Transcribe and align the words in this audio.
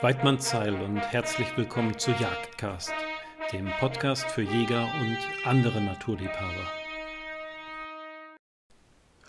Weidmann 0.00 0.38
Zeil 0.38 0.74
und 0.74 0.98
herzlich 0.98 1.48
willkommen 1.56 1.98
zu 1.98 2.12
Jagdcast, 2.12 2.92
dem 3.52 3.68
Podcast 3.80 4.30
für 4.30 4.42
Jäger 4.42 4.88
und 5.00 5.18
andere 5.44 5.80
Naturliebhaber. 5.80 6.72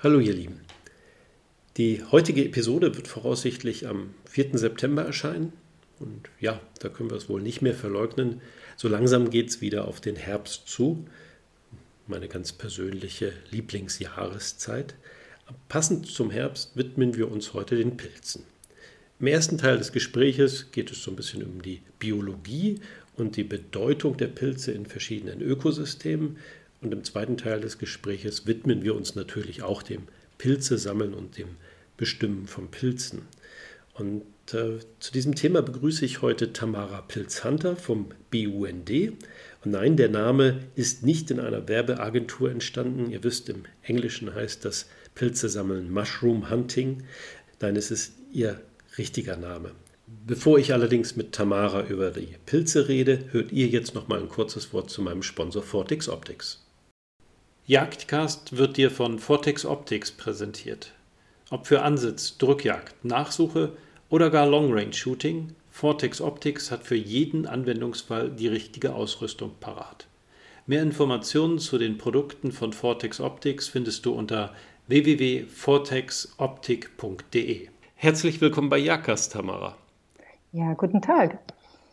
Hallo 0.04 0.20
ihr 0.20 0.34
Lieben. 0.34 0.62
Die 1.78 2.04
heutige 2.12 2.46
Episode 2.46 2.96
wird 2.96 3.08
voraussichtlich 3.08 3.88
am 3.88 4.14
4. 4.30 4.60
September 4.60 5.04
erscheinen. 5.04 5.54
Und 6.00 6.30
ja, 6.40 6.62
da 6.78 6.90
können 6.90 7.10
wir 7.10 7.18
es 7.18 7.30
wohl 7.30 7.42
nicht 7.42 7.64
mehr 7.64 7.74
verleugnen. 7.74 8.40
So 8.78 8.88
langsam 8.88 9.32
geht 9.32 9.50
es 9.50 9.62
wieder 9.62 9.88
auf 9.88 10.02
den 10.02 10.18
Herbst 10.18 10.68
zu. 10.68 11.04
Meine 12.06 12.28
ganz 12.28 12.54
persönliche 12.54 13.34
Lieblingsjahreszeit. 13.50 14.94
Passend 15.68 16.06
zum 16.06 16.30
Herbst 16.30 16.78
widmen 16.78 17.16
wir 17.16 17.32
uns 17.32 17.56
heute 17.56 17.76
den 17.76 17.98
Pilzen. 17.98 18.44
Im 19.20 19.28
ersten 19.28 19.58
Teil 19.58 19.78
des 19.78 19.92
Gespräches 19.92 20.72
geht 20.72 20.92
es 20.92 21.04
so 21.04 21.12
ein 21.12 21.18
bisschen 21.18 21.44
um 21.44 21.62
die 21.62 21.82
Biologie 22.00 22.80
und 23.18 23.36
die 23.36 23.44
Bedeutung 23.44 24.16
der 24.16 24.28
Pilze 24.28 24.72
in 24.72 24.86
verschiedenen 24.86 25.42
Ökosystemen. 25.42 26.38
Und 26.80 26.94
im 26.94 27.04
zweiten 27.04 27.36
Teil 27.36 27.60
des 27.60 27.78
Gespräches 27.78 28.48
widmen 28.48 28.82
wir 28.82 28.96
uns 28.96 29.16
natürlich 29.16 29.62
auch 29.62 29.84
dem 29.84 30.04
Pilze 30.38 30.78
sammeln 30.78 31.14
und 31.14 31.38
dem 31.38 31.50
Bestimmen 31.98 32.48
von 32.48 32.72
Pilzen. 32.72 33.24
Und 33.94 34.24
äh, 34.54 34.80
zu 35.02 35.12
diesem 35.12 35.36
Thema 35.36 35.62
begrüße 35.62 36.06
ich 36.06 36.22
heute 36.22 36.54
Tamara 36.54 37.02
Pilzhunter 37.02 37.76
vom 37.76 38.12
BUND. 38.32 38.90
Und 39.66 39.72
nein, 39.72 39.98
der 39.98 40.08
Name 40.08 40.60
ist 40.76 41.04
nicht 41.04 41.30
in 41.30 41.42
einer 41.42 41.68
Werbeagentur 41.68 42.50
entstanden. 42.50 43.12
Ihr 43.12 43.22
wisst, 43.26 43.50
im 43.50 43.64
Englischen 43.84 44.34
heißt 44.34 44.64
das 44.64 44.86
Pilze 45.14 45.50
sammeln 45.50 45.92
Mushroom 45.92 46.50
Hunting. 46.50 47.04
Nein, 47.60 47.76
es 47.76 47.92
ist 47.92 48.14
ihr 48.32 48.62
richtiger 49.00 49.38
Name. 49.38 49.72
Bevor 50.28 50.60
ich 50.60 50.74
allerdings 50.74 51.16
mit 51.16 51.32
Tamara 51.32 51.88
über 51.88 52.12
die 52.12 52.36
Pilze 52.46 52.88
rede, 52.88 53.26
hört 53.32 53.52
ihr 53.52 53.66
jetzt 53.68 53.96
noch 53.96 54.08
mal 54.08 54.20
ein 54.20 54.30
kurzes 54.30 54.72
Wort 54.74 54.92
zu 54.92 55.02
meinem 55.02 55.24
Sponsor 55.24 55.64
Vortex 55.64 56.08
Optics. 56.10 56.64
Jagdcast 57.66 58.58
wird 58.58 58.78
dir 58.78 58.92
von 58.92 59.18
Vortex 59.20 59.66
Optics 59.66 60.12
präsentiert. 60.12 60.94
Ob 61.50 61.66
für 61.68 61.82
Ansitz, 61.82 62.38
Drückjagd, 62.38 63.06
Nachsuche 63.06 63.72
oder 64.10 64.30
gar 64.30 64.46
Long 64.48 64.74
Range 64.74 64.94
Shooting, 64.94 65.56
Vortex 65.72 66.22
Optics 66.22 66.70
hat 66.72 66.84
für 66.84 66.96
jeden 66.96 67.46
Anwendungsfall 67.48 68.30
die 68.30 68.48
richtige 68.48 68.94
Ausrüstung 68.94 69.56
parat. 69.60 70.06
Mehr 70.66 70.84
Informationen 70.84 71.60
zu 71.60 71.78
den 71.78 71.98
Produkten 71.98 72.52
von 72.52 72.74
Vortex 72.74 73.20
Optics 73.20 73.68
findest 73.68 74.06
du 74.06 74.14
unter 74.14 74.56
www.vortexoptik.de. 74.88 77.70
Herzlich 78.02 78.40
willkommen 78.40 78.70
bei 78.70 78.78
Jakas, 78.78 79.28
Tamara. 79.28 79.76
Ja, 80.54 80.74
guten 80.74 81.02
Tag. 81.02 81.38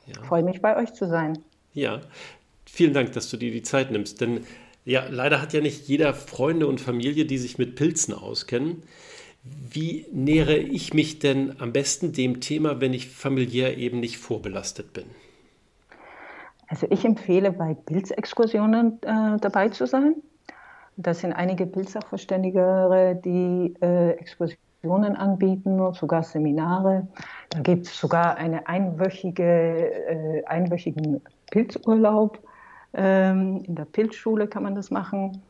Ja. 0.06 0.12
Ich 0.12 0.18
freue 0.18 0.44
mich, 0.44 0.62
bei 0.62 0.76
euch 0.76 0.92
zu 0.92 1.08
sein. 1.08 1.36
Ja, 1.74 2.00
vielen 2.64 2.94
Dank, 2.94 3.10
dass 3.10 3.28
du 3.28 3.36
dir 3.36 3.50
die 3.50 3.64
Zeit 3.64 3.90
nimmst. 3.90 4.20
Denn 4.20 4.46
ja, 4.84 5.04
leider 5.10 5.42
hat 5.42 5.52
ja 5.52 5.60
nicht 5.60 5.88
jeder 5.88 6.14
Freunde 6.14 6.68
und 6.68 6.80
Familie, 6.80 7.24
die 7.24 7.38
sich 7.38 7.58
mit 7.58 7.74
Pilzen 7.74 8.14
auskennen. 8.14 8.84
Wie 9.42 10.06
nähere 10.12 10.56
ich 10.56 10.94
mich 10.94 11.18
denn 11.18 11.60
am 11.60 11.72
besten 11.72 12.12
dem 12.12 12.38
Thema, 12.40 12.80
wenn 12.80 12.94
ich 12.94 13.08
familiär 13.08 13.76
eben 13.76 13.98
nicht 13.98 14.18
vorbelastet 14.18 14.92
bin? 14.92 15.06
Also 16.68 16.86
ich 16.88 17.04
empfehle, 17.04 17.50
bei 17.50 17.74
Pilzexkursionen 17.74 19.02
äh, 19.02 19.38
dabei 19.40 19.70
zu 19.70 19.88
sein. 19.88 20.14
Das 20.96 21.18
sind 21.18 21.32
einige 21.32 21.66
Pilzsachverständige, 21.66 23.20
die 23.24 23.74
äh, 23.80 24.12
Exkursionen 24.12 24.65
anbieten, 25.16 25.92
sogar 25.94 26.22
Seminare. 26.22 27.06
Da 27.50 27.60
gibt 27.60 27.86
es 27.86 27.98
sogar 27.98 28.36
einen 28.36 28.64
einwöchige, 28.66 29.44
äh, 29.44 30.44
einwöchigen 30.44 31.20
Pilzurlaub. 31.50 32.38
Ähm, 32.94 33.62
in 33.64 33.74
der 33.74 33.84
Pilzschule 33.84 34.46
kann 34.46 34.62
man 34.62 34.74
das 34.74 34.90
machen. 34.90 35.42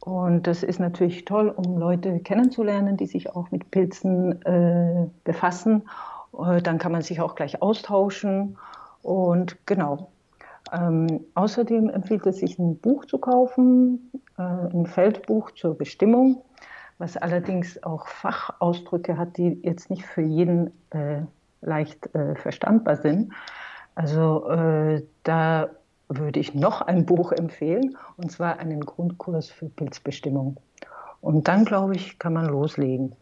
Und 0.00 0.46
das 0.46 0.62
ist 0.62 0.80
natürlich 0.80 1.24
toll, 1.24 1.48
um 1.48 1.78
Leute 1.78 2.20
kennenzulernen, 2.20 2.96
die 2.96 3.06
sich 3.06 3.34
auch 3.34 3.50
mit 3.50 3.70
Pilzen 3.70 4.42
äh, 4.44 5.06
befassen. 5.24 5.88
Äh, 6.38 6.60
dann 6.62 6.78
kann 6.78 6.92
man 6.92 7.02
sich 7.02 7.20
auch 7.20 7.34
gleich 7.34 7.62
austauschen. 7.62 8.58
Und 9.02 9.56
genau. 9.66 10.10
Ähm, 10.72 11.20
außerdem 11.34 11.90
empfiehlt 11.90 12.26
es 12.26 12.38
sich, 12.38 12.58
ein 12.58 12.78
Buch 12.78 13.04
zu 13.04 13.18
kaufen, 13.18 14.10
äh, 14.38 14.42
ein 14.42 14.86
Feldbuch 14.86 15.50
zur 15.52 15.76
Bestimmung 15.76 16.42
was 17.04 17.18
allerdings 17.18 17.82
auch 17.82 18.08
Fachausdrücke 18.08 19.18
hat, 19.18 19.36
die 19.36 19.60
jetzt 19.62 19.90
nicht 19.90 20.06
für 20.06 20.22
jeden 20.22 20.68
äh, 20.88 21.20
leicht 21.60 22.14
äh, 22.14 22.34
verstandbar 22.34 22.96
sind. 22.96 23.30
Also 23.94 24.48
äh, 24.48 25.02
da 25.22 25.68
würde 26.08 26.40
ich 26.40 26.54
noch 26.54 26.80
ein 26.80 27.04
Buch 27.04 27.32
empfehlen, 27.32 27.98
und 28.16 28.32
zwar 28.32 28.58
einen 28.58 28.80
Grundkurs 28.80 29.50
für 29.50 29.66
Pilzbestimmung. 29.66 30.56
Und 31.20 31.46
dann, 31.46 31.66
glaube 31.66 31.94
ich, 31.94 32.18
kann 32.18 32.32
man 32.32 32.46
loslegen. 32.46 33.14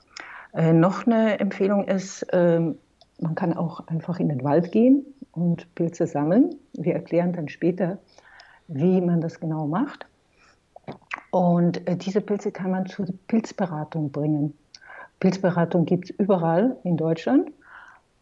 Äh, 0.54 0.72
noch 0.72 1.04
eine 1.04 1.40
Empfehlung 1.40 1.88
ist, 1.88 2.24
ähm, 2.32 2.78
man 3.18 3.34
kann 3.34 3.52
auch 3.52 3.88
einfach 3.88 4.20
in 4.20 4.28
den 4.28 4.44
Wald 4.44 4.70
gehen 4.70 5.04
und 5.32 5.74
Pilze 5.74 6.06
sammeln. 6.06 6.54
Wir 6.74 6.94
erklären 6.94 7.32
dann 7.32 7.48
später, 7.48 7.98
wie 8.68 9.00
man 9.00 9.20
das 9.20 9.40
genau 9.40 9.66
macht. 9.66 10.06
Und 11.32 11.88
äh, 11.88 11.96
diese 11.96 12.20
Pilze 12.20 12.52
kann 12.52 12.70
man 12.70 12.86
zur 12.86 13.06
Pilzberatung 13.26 14.12
bringen. 14.12 14.56
Pilzberatung 15.18 15.86
gibt 15.86 16.10
es 16.10 16.16
überall 16.18 16.76
in 16.84 16.98
Deutschland 16.98 17.50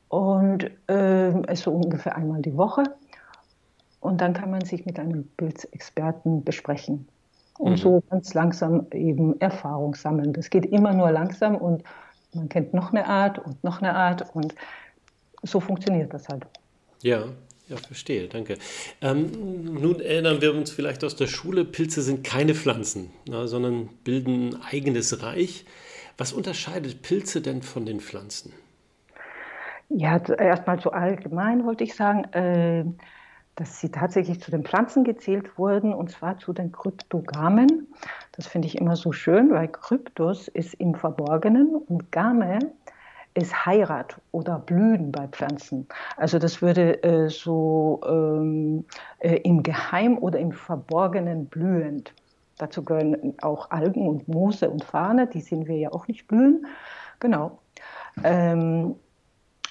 und 0.08 0.70
äh, 0.88 1.52
ist 1.52 1.64
so 1.64 1.72
ungefähr 1.72 2.14
einmal 2.14 2.40
die 2.40 2.56
Woche. 2.56 2.84
Und 3.98 4.20
dann 4.20 4.32
kann 4.32 4.52
man 4.52 4.64
sich 4.64 4.86
mit 4.86 4.98
einem 4.98 5.26
Pilzexperten 5.36 6.44
besprechen 6.44 7.08
und 7.58 7.72
mhm. 7.72 7.76
so 7.76 8.02
ganz 8.10 8.32
langsam 8.32 8.86
eben 8.92 9.38
Erfahrung 9.40 9.96
sammeln. 9.96 10.32
Das 10.32 10.48
geht 10.48 10.66
immer 10.66 10.92
nur 10.94 11.10
langsam 11.10 11.56
und 11.56 11.82
man 12.32 12.48
kennt 12.48 12.74
noch 12.74 12.92
eine 12.92 13.06
Art 13.06 13.40
und 13.40 13.62
noch 13.64 13.82
eine 13.82 13.96
Art 13.96 14.34
und 14.36 14.54
so 15.42 15.58
funktioniert 15.58 16.14
das 16.14 16.28
halt. 16.28 16.46
Ja, 17.02 17.24
ja, 17.70 17.76
verstehe, 17.76 18.26
danke. 18.26 18.58
Ähm, 19.00 19.64
nun 19.80 20.00
erinnern 20.00 20.40
wir 20.40 20.54
uns 20.54 20.72
vielleicht 20.72 21.04
aus 21.04 21.14
der 21.14 21.28
Schule, 21.28 21.64
Pilze 21.64 22.02
sind 22.02 22.24
keine 22.24 22.54
Pflanzen, 22.54 23.10
na, 23.28 23.46
sondern 23.46 23.88
bilden 24.02 24.56
ein 24.56 24.62
eigenes 24.72 25.22
Reich. 25.22 25.64
Was 26.18 26.32
unterscheidet 26.32 27.02
Pilze 27.02 27.40
denn 27.40 27.62
von 27.62 27.86
den 27.86 28.00
Pflanzen? 28.00 28.52
Ja, 29.88 30.18
erstmal 30.18 30.80
zu 30.80 30.92
allgemein 30.92 31.64
wollte 31.64 31.84
ich 31.84 31.94
sagen, 31.94 32.24
äh, 32.32 32.84
dass 33.54 33.80
sie 33.80 33.90
tatsächlich 33.90 34.40
zu 34.40 34.50
den 34.50 34.64
Pflanzen 34.64 35.04
gezählt 35.04 35.56
wurden, 35.56 35.94
und 35.94 36.10
zwar 36.10 36.38
zu 36.38 36.52
den 36.52 36.72
Kryptogamen. 36.72 37.86
Das 38.32 38.48
finde 38.48 38.66
ich 38.66 38.78
immer 38.78 38.96
so 38.96 39.12
schön, 39.12 39.50
weil 39.50 39.68
Kryptos 39.68 40.48
ist 40.48 40.74
im 40.74 40.94
Verborgenen 40.94 41.76
und 41.76 42.10
Game 42.10 42.58
ist 43.34 43.66
Heirat 43.66 44.16
oder 44.32 44.58
Blühen 44.58 45.12
bei 45.12 45.28
Pflanzen. 45.28 45.86
Also 46.16 46.38
das 46.38 46.60
würde 46.62 47.02
äh, 47.02 47.28
so 47.28 48.00
ähm, 48.06 48.84
äh, 49.20 49.36
im 49.36 49.62
Geheim 49.62 50.18
oder 50.18 50.38
im 50.38 50.52
Verborgenen 50.52 51.46
blühend. 51.46 52.12
Dazu 52.58 52.84
gehören 52.84 53.34
auch 53.40 53.70
Algen 53.70 54.06
und 54.08 54.28
Moose 54.28 54.68
und 54.68 54.84
Fahne, 54.84 55.26
die 55.26 55.40
sehen 55.40 55.66
wir 55.66 55.76
ja 55.76 55.92
auch 55.92 56.08
nicht 56.08 56.26
blühen. 56.26 56.66
Genau. 57.20 57.58
Ähm, 58.24 58.96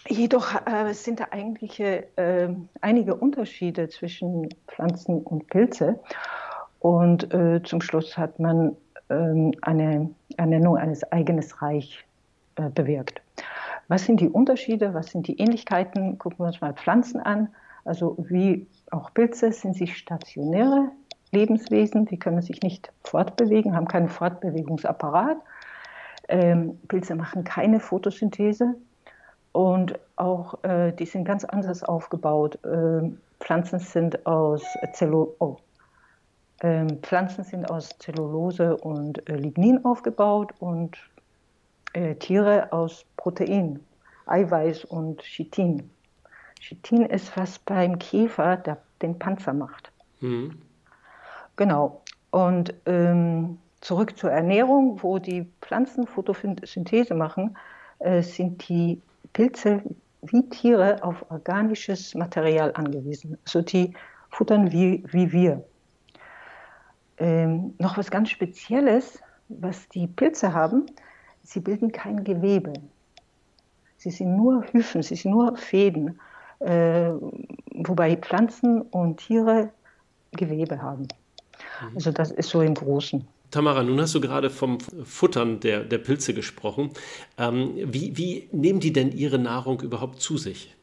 jedoch 0.08 0.56
äh, 0.66 0.94
sind 0.94 1.20
da 1.20 1.28
eigentlich 1.32 1.80
äh, 1.80 2.06
einige 2.82 3.16
Unterschiede 3.16 3.90
zwischen 3.90 4.50
Pflanzen 4.68 5.22
und 5.22 5.48
Pilze. 5.48 6.00
Und 6.80 7.32
äh, 7.34 7.62
zum 7.64 7.82
Schluss 7.82 8.18
hat 8.18 8.40
man 8.40 8.76
ähm, 9.10 9.52
eine 9.62 10.10
Ernennung 10.38 10.78
eines 10.78 11.04
eigenen 11.12 11.44
Reichs 11.60 11.98
äh, 12.56 12.70
bewirkt. 12.70 13.22
Was 13.90 14.06
sind 14.06 14.22
die 14.22 14.30
Unterschiede, 14.30 14.94
was 14.94 15.08
sind 15.08 15.28
die 15.28 15.40
Ähnlichkeiten? 15.40 16.18
Gucken 16.20 16.40
wir 16.40 16.48
uns 16.48 16.62
mal 16.62 16.74
Pflanzen 16.74 17.20
an. 17.20 17.50
Also 17.84 18.16
wie 18.30 18.68
auch 18.92 19.14
Pilze 19.14 19.52
sind 19.52 19.76
sie 19.76 19.88
stationäre 19.88 20.92
Lebenswesen, 21.32 22.06
die 22.06 22.20
können 22.20 22.42
sich 22.42 22.62
nicht 22.62 22.92
fortbewegen, 23.04 23.76
haben 23.76 23.88
keinen 23.88 24.10
Fortbewegungsapparat. 24.10 25.38
Ähm, 26.28 26.80
Pilze 26.88 27.16
machen 27.16 27.44
keine 27.44 27.80
Photosynthese 27.80 28.76
und 29.52 30.00
auch 30.16 30.64
äh, 30.64 30.92
die 30.92 31.06
sind 31.06 31.26
ganz 31.26 31.44
anders 31.44 31.84
aufgebaut. 31.84 32.60
Ähm, 32.64 33.18
Pflanzen 33.40 33.80
sind 33.80 34.28
aus 34.28 34.64
Zellu 34.94 35.30
oh. 35.40 35.58
ähm, 36.62 37.00
Pflanzen 37.02 37.44
sind 37.44 37.72
aus 37.72 37.90
Zellulose 37.98 38.78
und 38.78 39.28
äh, 39.28 39.36
Lignin 39.36 39.84
aufgebaut 39.84 40.54
und 40.60 40.98
äh, 41.94 42.16
Tiere 42.16 42.72
aus 42.72 43.06
Protein, 43.18 43.80
Eiweiß 44.26 44.86
und 44.86 45.22
Chitin. 45.22 45.90
Chitin 46.60 47.06
ist, 47.06 47.36
was 47.38 47.60
beim 47.60 47.98
Käfer 48.00 48.58
der, 48.58 48.78
den 49.02 49.18
Panzer 49.18 49.54
macht. 49.54 49.92
Mhm. 50.20 50.62
Genau. 51.56 52.02
Und 52.32 52.74
ähm, 52.86 53.58
zurück 53.82 54.18
zur 54.18 54.32
Ernährung, 54.32 55.02
wo 55.02 55.20
die 55.20 55.48
Pflanzen 55.62 56.06
Photosynthese 56.06 57.16
machen, 57.16 57.58
äh, 58.00 58.22
sind 58.22 58.68
die 58.70 59.02
Pilze 59.34 59.82
wie 60.22 60.48
Tiere 60.50 61.02
auf 61.04 61.26
organisches 61.30 62.14
Material 62.14 62.72
angewiesen. 62.76 63.38
Also 63.46 63.62
die 63.62 63.94
futtern 64.30 64.72
wie, 64.72 65.04
wie 65.08 65.32
wir. 65.32 65.64
Ähm, 67.18 67.74
noch 67.80 67.98
was 67.98 68.12
ganz 68.12 68.30
Spezielles, 68.30 69.22
was 69.48 69.88
die 69.90 70.08
Pilze 70.08 70.54
haben, 70.54 70.86
sie 71.50 71.60
bilden 71.60 71.92
kein 71.92 72.24
Gewebe. 72.24 72.74
Sie 73.98 74.12
sind 74.12 74.38
nur 74.38 74.64
Hyphen, 74.72 75.02
sie 75.02 75.16
sind 75.16 75.32
nur 75.32 75.58
Fäden, 75.58 76.20
äh, 76.60 77.12
wobei 77.74 78.16
Pflanzen 78.16 78.82
und 78.84 79.18
Tiere 79.18 79.72
Gewebe 80.32 80.82
haben. 80.82 81.08
Mhm. 81.82 81.96
Also 81.96 82.12
das 82.12 82.32
ist 82.32 82.50
so 82.50 82.62
im 82.62 82.76
Großen. 82.76 83.28
Tamara, 83.50 83.82
nun 83.82 84.00
hast 84.00 84.14
du 84.14 84.22
gerade 84.22 84.52
vom 84.52 84.80
Futtern 84.80 85.60
der, 85.60 85.84
der 85.84 85.98
Pilze 85.98 86.36
gesprochen. 86.36 86.92
Ähm, 87.40 87.74
wie, 87.78 88.16
wie 88.16 88.48
nehmen 88.52 88.80
die 88.80 88.94
denn 88.94 89.12
ihre 89.12 89.40
Nahrung 89.40 89.82
überhaupt 89.82 90.22
zu 90.22 90.38
sich? 90.38 90.76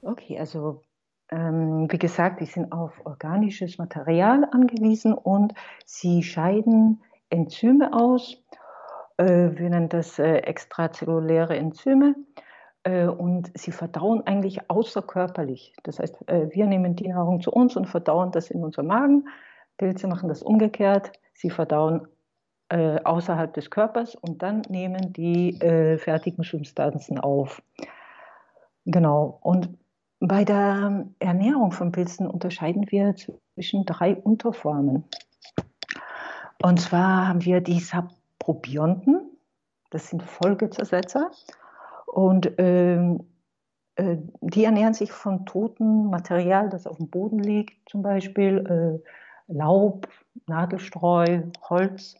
Okay, 0.00 0.38
also 0.38 0.80
ähm, 1.30 1.86
wie 1.90 1.98
gesagt, 1.98 2.40
die 2.40 2.46
sind 2.46 2.72
auf 2.72 2.92
organisches 3.04 3.76
Material 3.76 4.48
angewiesen 4.52 5.12
und 5.12 5.52
sie 5.84 6.22
scheiden 6.22 7.02
Enzyme 7.28 7.92
aus. 7.92 8.38
Äh, 9.18 9.50
wir 9.54 9.70
nennen 9.70 9.88
das 9.88 10.18
äh, 10.18 10.38
extrazelluläre 10.38 11.56
Enzyme. 11.56 12.14
Äh, 12.82 13.06
und 13.06 13.50
sie 13.58 13.72
verdauen 13.72 14.22
eigentlich 14.26 14.70
außerkörperlich. 14.70 15.74
Das 15.82 15.98
heißt, 15.98 16.24
wir 16.28 16.66
nehmen 16.66 16.96
die 16.96 17.08
Nahrung 17.08 17.40
zu 17.40 17.50
uns 17.50 17.76
und 17.76 17.86
verdauen 17.86 18.32
das 18.32 18.50
in 18.50 18.62
unserem 18.62 18.88
Magen. 18.88 19.28
Pilze 19.78 20.06
machen 20.08 20.28
das 20.28 20.42
umgekehrt. 20.42 21.12
Sie 21.34 21.50
verdauen 21.50 22.08
außerhalb 22.68 23.54
des 23.54 23.70
Körpers 23.70 24.16
und 24.16 24.42
dann 24.42 24.62
nehmen 24.68 25.12
die 25.12 25.56
fertigen 25.98 26.42
Substanzen 26.42 27.20
auf. 27.20 27.62
Genau. 28.86 29.38
Und 29.42 29.68
bei 30.18 30.44
der 30.44 31.06
Ernährung 31.20 31.70
von 31.70 31.92
Pilzen 31.92 32.26
unterscheiden 32.26 32.90
wir 32.90 33.14
zwischen 33.14 33.84
drei 33.84 34.16
Unterformen. 34.16 35.04
Und 36.62 36.80
zwar 36.80 37.28
haben 37.28 37.44
wir 37.44 37.60
die 37.60 37.80
Saprobionten, 38.46 39.36
das 39.90 40.08
sind 40.08 40.22
Folgezersetzer. 40.22 41.30
Und 42.06 42.52
ähm, 42.58 43.26
äh, 43.96 44.16
die 44.40 44.64
ernähren 44.64 44.94
sich 44.94 45.10
von 45.10 45.46
totem 45.46 46.10
Material, 46.10 46.68
das 46.68 46.86
auf 46.86 46.98
dem 46.98 47.10
Boden 47.10 47.40
liegt, 47.40 47.88
zum 47.90 48.02
Beispiel. 48.02 49.02
Äh, 49.02 49.08
Laub, 49.48 50.08
Nadelstreu, 50.46 51.42
Holz, 51.68 52.16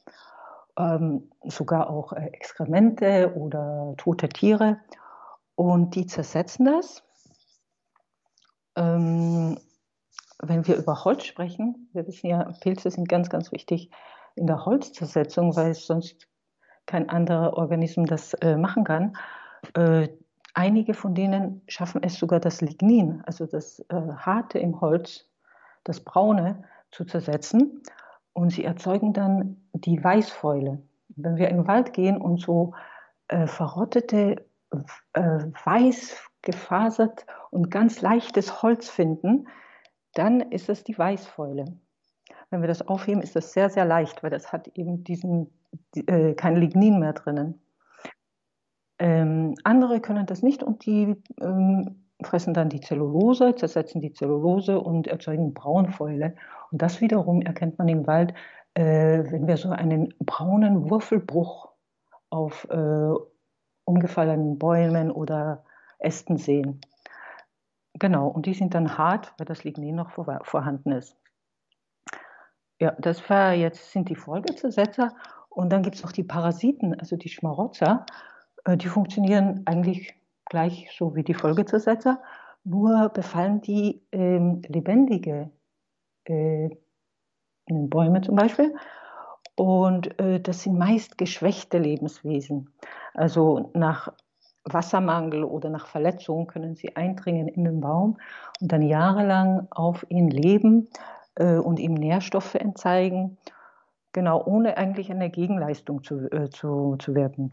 ähm, 0.78 1.28
sogar 1.44 1.90
auch 1.90 2.12
äh, 2.12 2.26
Exkremente 2.26 3.34
oder 3.34 3.94
tote 3.96 4.29
Tiere. 4.29 4.79
Und 5.55 5.94
die 5.94 6.06
zersetzen 6.06 6.67
das. 6.67 7.02
Ähm, 8.76 9.58
wenn 10.40 10.67
wir 10.67 10.76
über 10.76 11.05
Holz 11.05 11.25
sprechen, 11.25 11.88
wir 11.93 12.06
wissen 12.06 12.29
ja, 12.29 12.44
Pilze 12.61 12.90
sind 12.90 13.08
ganz, 13.08 13.31
ganz 13.31 13.50
wichtig 13.52 13.90
in 14.36 14.46
der 14.46 14.64
Holzzersetzung, 14.64 15.56
weil 15.56 15.74
sonst 15.74 16.28
kein 16.86 17.08
anderer 17.08 17.54
Organismus 17.54 18.08
das 18.08 18.34
äh, 18.34 18.56
machen 18.56 18.84
kann. 18.84 19.16
Äh, 19.74 20.08
einige 20.54 20.94
von 20.94 21.14
denen 21.14 21.62
schaffen 21.66 22.02
es 22.02 22.18
sogar 22.18 22.38
das 22.38 22.60
Lignin, 22.60 23.22
also 23.26 23.46
das 23.46 23.80
äh, 23.88 23.94
Harte 24.16 24.58
im 24.58 24.80
Holz, 24.80 25.28
das 25.84 26.00
Braune, 26.00 26.62
zu 26.92 27.04
zersetzen 27.04 27.82
und 28.32 28.50
sie 28.50 28.64
erzeugen 28.64 29.12
dann 29.12 29.56
die 29.72 30.02
Weißfäule. 30.02 30.80
Wenn 31.08 31.36
wir 31.36 31.48
in 31.48 31.58
den 31.58 31.66
Wald 31.66 31.92
gehen 31.92 32.20
und 32.20 32.40
so 32.40 32.74
äh, 33.28 33.46
verrottete, 33.46 34.46
äh, 35.14 35.38
weiß 35.64 36.22
gefasert 36.42 37.26
und 37.50 37.70
ganz 37.70 38.00
leichtes 38.00 38.62
Holz 38.62 38.88
finden, 38.88 39.48
dann 40.14 40.40
ist 40.40 40.68
es 40.68 40.84
die 40.84 40.96
Weißfäule. 40.96 41.76
Wenn 42.50 42.60
wir 42.60 42.69
das 42.69 42.87
aufheben, 42.87 43.22
ist 43.22 43.37
das 43.37 43.52
sehr, 43.52 43.70
sehr 43.70 43.84
leicht, 43.84 44.22
weil 44.22 44.31
das 44.31 44.52
hat 44.52 44.69
eben 44.69 45.04
diesen, 45.04 45.50
äh, 45.94 46.34
kein 46.34 46.56
Lignin 46.56 47.00
mehr 47.00 47.12
drinnen. 47.12 47.60
Ähm, 48.98 49.54
andere 49.64 50.00
können 50.00 50.26
das 50.26 50.43
nicht 50.43 50.62
und 50.62 50.87
die 50.87 51.16
ähm, 51.40 52.06
fressen 52.22 52.54
dann 52.54 52.69
die 52.69 52.81
Zellulose, 52.81 53.54
zersetzen 53.54 54.00
die 54.00 54.12
Zellulose 54.12 54.81
und 54.81 55.06
erzeugen 55.06 55.52
Braunfäule. 55.52 56.34
Und 56.70 56.82
das 56.82 57.00
wiederum 57.00 57.43
erkennt 57.43 57.78
man 57.78 57.88
im 57.88 58.06
Wald, 58.06 58.32
äh, 58.75 59.25
wenn 59.31 59.46
wir 59.46 59.56
so 59.56 59.70
einen 59.70 60.14
braunen 60.19 60.88
Wurfelbruch 60.88 61.69
auf 62.31 62.66
äh, 62.70 63.12
umgefallenen 63.84 64.58
Bäumen 64.58 65.10
oder 65.10 65.64
Ästen 65.98 66.37
sehen. 66.37 66.81
Genau, 67.94 68.28
und 68.28 68.46
die 68.46 68.54
sind 68.54 68.75
dann 68.75 68.98
hart, 68.98 69.32
weil 69.38 69.46
das 69.46 69.64
Lignin 69.64 69.94
noch 69.94 70.10
vor, 70.10 70.40
vorhanden 70.43 70.93
ist. 70.93 71.16
Ja, 72.78 72.94
das 72.99 73.28
war 73.31 73.55
jetzt 73.55 73.93
sind 73.93 74.08
die 74.11 74.17
Folgezersetzer 74.17 75.14
und 75.49 75.70
dann 75.70 75.82
gibt 75.82 75.96
es 75.96 76.02
noch 76.02 76.12
die 76.12 76.25
Parasiten, 76.25 76.99
also 76.99 77.17
die 77.17 77.31
Schmarotzer. 77.31 78.05
Äh, 78.64 78.76
die 78.76 78.88
funktionieren 78.88 79.62
eigentlich 79.64 80.14
gleich 80.44 80.90
so 80.96 81.14
wie 81.14 81.25
die 81.25 81.34
Folgezersetzer, 81.34 82.20
nur 82.64 83.08
befallen 83.11 83.61
die 83.62 84.02
ähm, 84.12 84.62
lebendige 84.69 85.50
äh, 86.25 86.70
Bäume 87.69 88.20
zum 88.20 88.37
Beispiel. 88.37 88.75
Und 89.56 90.19
äh, 90.20 90.40
das 90.40 90.62
sind 90.62 90.76
meist 90.76 91.17
geschwächte 91.17 91.79
Lebenswesen. 91.79 92.70
Also 93.14 93.70
nach 93.72 94.12
Wassermangel 94.64 95.44
oder 95.44 95.70
nach 95.70 95.87
Verletzung 95.87 96.46
können 96.46 96.75
sie 96.75 96.94
eindringen 96.96 97.49
in 97.49 97.64
den 97.64 97.81
Baum 97.81 98.19
und 98.61 98.72
dann 98.72 98.82
jahrelang 98.82 99.69
auf 99.70 100.05
ihn 100.11 100.29
leben 100.29 100.88
äh, 101.36 101.56
und 101.56 101.78
ihm 101.78 101.94
Nährstoffe 101.94 102.54
entzeigen, 102.54 103.38
genau 104.12 104.42
ohne 104.44 104.76
eigentlich 104.76 105.10
eine 105.10 105.30
Gegenleistung 105.30 106.02
zu, 106.02 106.30
äh, 106.30 106.50
zu, 106.50 106.96
zu 106.98 107.14
wirken. 107.14 107.52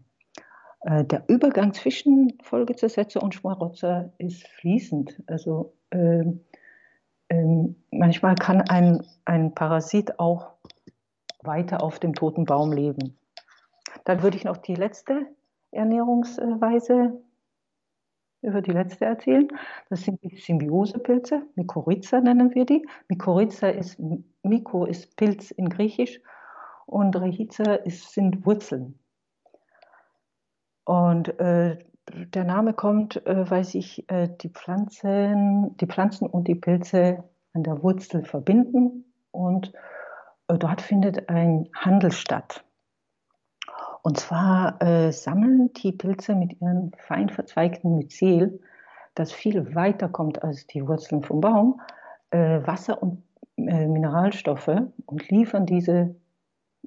Äh, 0.81 1.05
der 1.05 1.23
Übergang 1.27 1.73
zwischen 1.73 2.33
Folgezersetzer 2.41 3.21
und 3.23 3.33
Schmarotzer 3.35 4.11
ist 4.17 4.47
fließend. 4.47 5.21
Also 5.27 5.73
äh, 5.91 6.25
äh, 7.29 7.75
manchmal 7.91 8.35
kann 8.35 8.61
ein, 8.61 9.01
ein 9.25 9.53
Parasit 9.53 10.19
auch 10.19 10.51
weiter 11.41 11.83
auf 11.83 11.99
dem 11.99 12.13
toten 12.13 12.45
Baum 12.45 12.71
leben. 12.71 13.17
Dann 14.05 14.23
würde 14.23 14.37
ich 14.37 14.43
noch 14.43 14.57
die 14.57 14.75
letzte 14.75 15.27
Ernährungsweise 15.71 17.21
über 18.43 18.61
die 18.61 18.71
letzte 18.71 19.05
erzählen. 19.05 19.47
Das 19.89 20.01
sind 20.03 20.21
die 20.23 20.37
Symbiosepilze, 20.37 21.43
Mykorrhiza 21.55 22.19
nennen 22.19 22.53
wir 22.53 22.65
die. 22.65 22.85
Mykorrhiza 23.09 23.69
ist, 23.69 23.99
Myko 24.43 24.85
ist 24.85 25.15
Pilz 25.15 25.51
in 25.51 25.69
Griechisch 25.69 26.21
und 26.85 27.15
Rehiza 27.15 27.75
ist, 27.75 28.13
sind 28.13 28.45
Wurzeln. 28.45 28.99
Und 30.85 31.39
äh, 31.39 31.77
der 32.09 32.43
Name 32.43 32.73
kommt, 32.73 33.25
äh, 33.25 33.49
weil 33.49 33.63
sich 33.63 34.09
äh, 34.09 34.29
die, 34.41 34.49
Pflanzen, 34.49 35.75
die 35.77 35.87
Pflanzen 35.87 36.27
und 36.27 36.47
die 36.47 36.55
Pilze 36.55 37.23
an 37.53 37.63
der 37.63 37.81
Wurzel 37.81 38.25
verbinden 38.25 39.05
und 39.31 39.73
äh, 40.47 40.57
dort 40.57 40.81
findet 40.81 41.29
ein 41.29 41.69
Handel 41.73 42.11
statt. 42.11 42.65
Und 44.03 44.19
zwar 44.19 44.79
äh, 44.81 45.11
sammeln 45.11 45.73
die 45.73 45.91
Pilze 45.91 46.35
mit 46.35 46.61
ihrem 46.61 46.91
fein 46.97 47.29
verzweigten 47.29 47.95
Myzel, 47.95 48.59
das 49.15 49.31
viel 49.31 49.73
weiter 49.73 50.09
kommt 50.09 50.43
als 50.43 50.67
die 50.67 50.87
Wurzeln 50.87 51.23
vom 51.23 51.41
Baum, 51.41 51.81
äh, 52.29 52.59
Wasser 52.65 53.01
und 53.01 53.23
Mineralstoffe 53.55 54.81
und 55.05 55.29
liefern 55.29 55.67
diese 55.67 56.15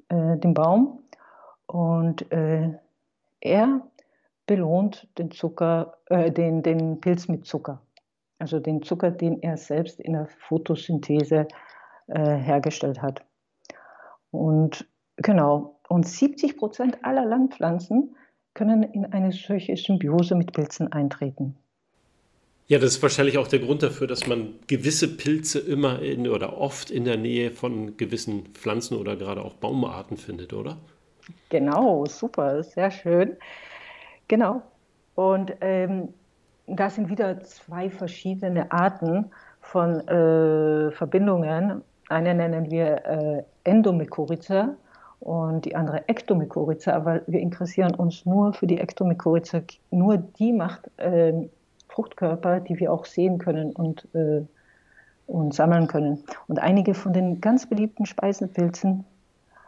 dem 0.09 0.53
Baum. 0.53 0.99
Und 1.65 2.25
er 2.29 3.81
belohnt 4.47 5.07
den 5.17 5.29
Zucker, 5.29 5.97
äh, 6.07 6.31
den, 6.31 6.63
den 6.63 6.99
Pilz 6.99 7.27
mit 7.27 7.45
Zucker. 7.45 7.81
Also 8.39 8.59
den 8.59 8.81
Zucker, 8.81 9.11
den 9.11 9.41
er 9.43 9.57
selbst 9.57 9.99
in 9.99 10.13
der 10.13 10.27
Photosynthese 10.27 11.47
äh, 12.07 12.35
hergestellt 12.35 13.01
hat. 13.01 13.23
Und 14.31 14.87
genau, 15.17 15.79
und 15.89 16.07
70 16.07 16.57
Prozent 16.57 16.97
aller 17.03 17.25
Landpflanzen 17.25 18.15
können 18.53 18.83
in 18.83 19.05
eine 19.05 19.31
solche 19.31 19.77
Symbiose 19.77 20.35
mit 20.35 20.51
Pilzen 20.51 20.91
eintreten. 20.91 21.55
Ja, 22.69 22.79
das 22.79 22.95
ist 22.95 23.01
wahrscheinlich 23.01 23.37
auch 23.37 23.47
der 23.47 23.59
Grund 23.59 23.81
dafür, 23.81 24.07
dass 24.07 24.27
man 24.27 24.55
gewisse 24.67 25.15
Pilze 25.15 25.59
immer 25.59 26.01
in 26.01 26.27
oder 26.27 26.57
oft 26.57 26.91
in 26.91 27.05
der 27.05 27.15
Nähe 27.15 27.51
von 27.51 27.95
gewissen 27.95 28.47
Pflanzen 28.53 28.97
oder 28.97 29.15
gerade 29.15 29.41
auch 29.41 29.53
Baumarten 29.53 30.17
findet, 30.17 30.51
oder? 30.51 30.77
Genau, 31.49 32.05
super, 32.05 32.63
sehr 32.63 32.91
schön. 32.91 33.37
Genau. 34.27 34.61
Und 35.15 35.53
ähm, 35.61 36.13
das 36.67 36.95
sind 36.95 37.09
wieder 37.09 37.41
zwei 37.41 37.89
verschiedene 37.89 38.69
Arten 38.69 39.31
von 39.61 40.05
äh, 40.07 40.91
Verbindungen. 40.91 41.81
Eine 42.09 42.35
nennen 42.35 42.69
wir 42.69 43.05
äh, 43.05 43.43
Endomykorrhiza 43.63 44.75
und 45.19 45.65
die 45.65 45.75
andere 45.75 46.07
Ektomykorrhiza, 46.07 46.93
aber 46.93 47.21
wir 47.27 47.39
interessieren 47.39 47.95
uns 47.95 48.25
nur 48.25 48.53
für 48.53 48.67
die 48.67 48.77
Ektomykorrhiza. 48.77 49.61
Nur 49.91 50.17
die 50.17 50.53
macht 50.53 50.89
äh, 50.97 51.33
Fruchtkörper, 51.89 52.59
die 52.59 52.79
wir 52.79 52.93
auch 52.93 53.05
sehen 53.05 53.39
können 53.39 53.71
und, 53.71 54.07
äh, 54.13 54.43
und 55.25 55.53
sammeln 55.53 55.87
können. 55.87 56.23
Und 56.47 56.59
einige 56.59 56.93
von 56.93 57.13
den 57.13 57.41
ganz 57.41 57.67
beliebten 57.67 58.05
Speisenpilzen 58.05 59.05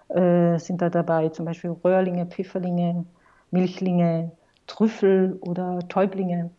äh, 0.10 0.58
sind 0.60 0.82
da 0.82 0.90
dabei, 0.90 1.30
zum 1.30 1.46
Beispiel 1.46 1.72
Röhrlinge, 1.84 2.26
Pfifferlinge, 2.28 3.06
Milchlinge, 3.52 4.32
Trüffel 4.68 5.38
oder 5.42 5.80
Täublinge. 5.90 6.52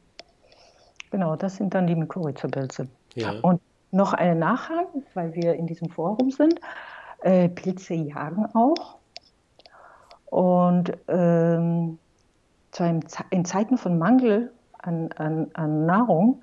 Genau, 1.10 1.36
das 1.36 1.56
sind 1.56 1.74
dann 1.74 1.86
die 1.86 1.94
Mykorrhiza-Pilze. 1.94 2.88
Ja. 3.14 3.34
Und 3.42 3.60
noch 3.92 4.12
ein 4.12 4.38
Nachhang, 4.38 4.86
weil 5.14 5.34
wir 5.34 5.54
in 5.54 5.66
diesem 5.66 5.88
Forum 5.88 6.30
sind. 6.30 6.60
Äh, 7.22 7.48
Pilze 7.48 7.94
jagen 7.94 8.46
auch. 8.54 8.98
Und 10.26 10.96
ähm, 11.08 11.98
in 13.30 13.44
Zeiten 13.44 13.76
von 13.76 13.98
Mangel 13.98 14.52
an, 14.78 15.10
an, 15.16 15.50
an 15.54 15.86
Nahrung 15.86 16.42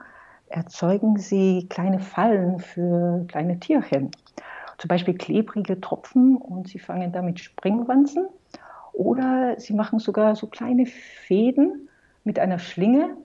erzeugen 0.50 1.18
sie 1.18 1.68
kleine 1.70 2.00
Fallen 2.00 2.60
für 2.60 3.26
kleine 3.28 3.60
Tierchen. 3.60 4.12
Zum 4.78 4.88
Beispiel 4.90 5.16
klebrige 5.16 5.82
Tropfen 5.82 6.38
und 6.38 6.68
sie 6.68 6.80
fangen 6.80 7.12
damit 7.12 7.40
Springwanzen. 7.40 8.28
Oder 8.94 9.60
sie 9.60 9.74
machen 9.74 10.00
sogar 10.00 10.36
so 10.36 10.48
kleine 10.48 10.86
Fäden 10.86 11.90
mit 12.24 12.40
einer 12.40 12.60
Schlinge. 12.60 13.16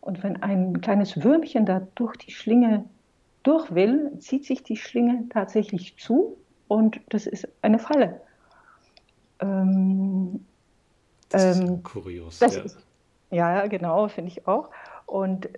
Und 0.00 0.22
wenn 0.22 0.42
ein 0.42 0.80
kleines 0.80 1.22
Würmchen 1.22 1.66
da 1.66 1.86
durch 1.94 2.16
die 2.16 2.32
Schlinge 2.32 2.84
durch 3.42 3.74
will, 3.74 4.12
zieht 4.18 4.44
sich 4.44 4.62
die 4.62 4.76
Schlinge 4.76 5.24
tatsächlich 5.30 5.96
zu 5.96 6.36
und 6.72 7.00
das 7.10 7.26
ist 7.26 7.46
eine 7.60 7.78
Falle. 7.78 8.18
Ähm, 9.40 10.42
das 11.28 11.58
ähm, 11.58 11.74
ist 11.74 11.84
kurios. 11.84 12.38
Das 12.38 12.56
ja. 12.56 12.62
Ist, 12.62 12.78
ja, 13.30 13.66
genau, 13.66 14.08
finde 14.08 14.30
ich 14.30 14.48
auch. 14.48 14.70
Und 15.04 15.50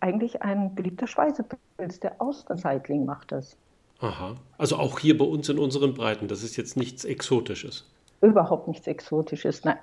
eigentlich 0.00 0.40
ein 0.40 0.74
beliebter 0.74 1.06
Speisepilz, 1.06 2.00
der 2.00 2.18
Austernseitling 2.18 3.04
macht 3.04 3.32
das. 3.32 3.58
Aha. 4.00 4.36
Also 4.56 4.78
auch 4.78 5.00
hier 5.00 5.18
bei 5.18 5.26
uns 5.26 5.50
in 5.50 5.58
unseren 5.58 5.92
Breiten, 5.92 6.28
das 6.28 6.42
ist 6.42 6.56
jetzt 6.56 6.78
nichts 6.78 7.04
Exotisches. 7.04 7.86
Überhaupt 8.22 8.66
nichts 8.66 8.86
Exotisches, 8.86 9.64
nein. 9.64 9.78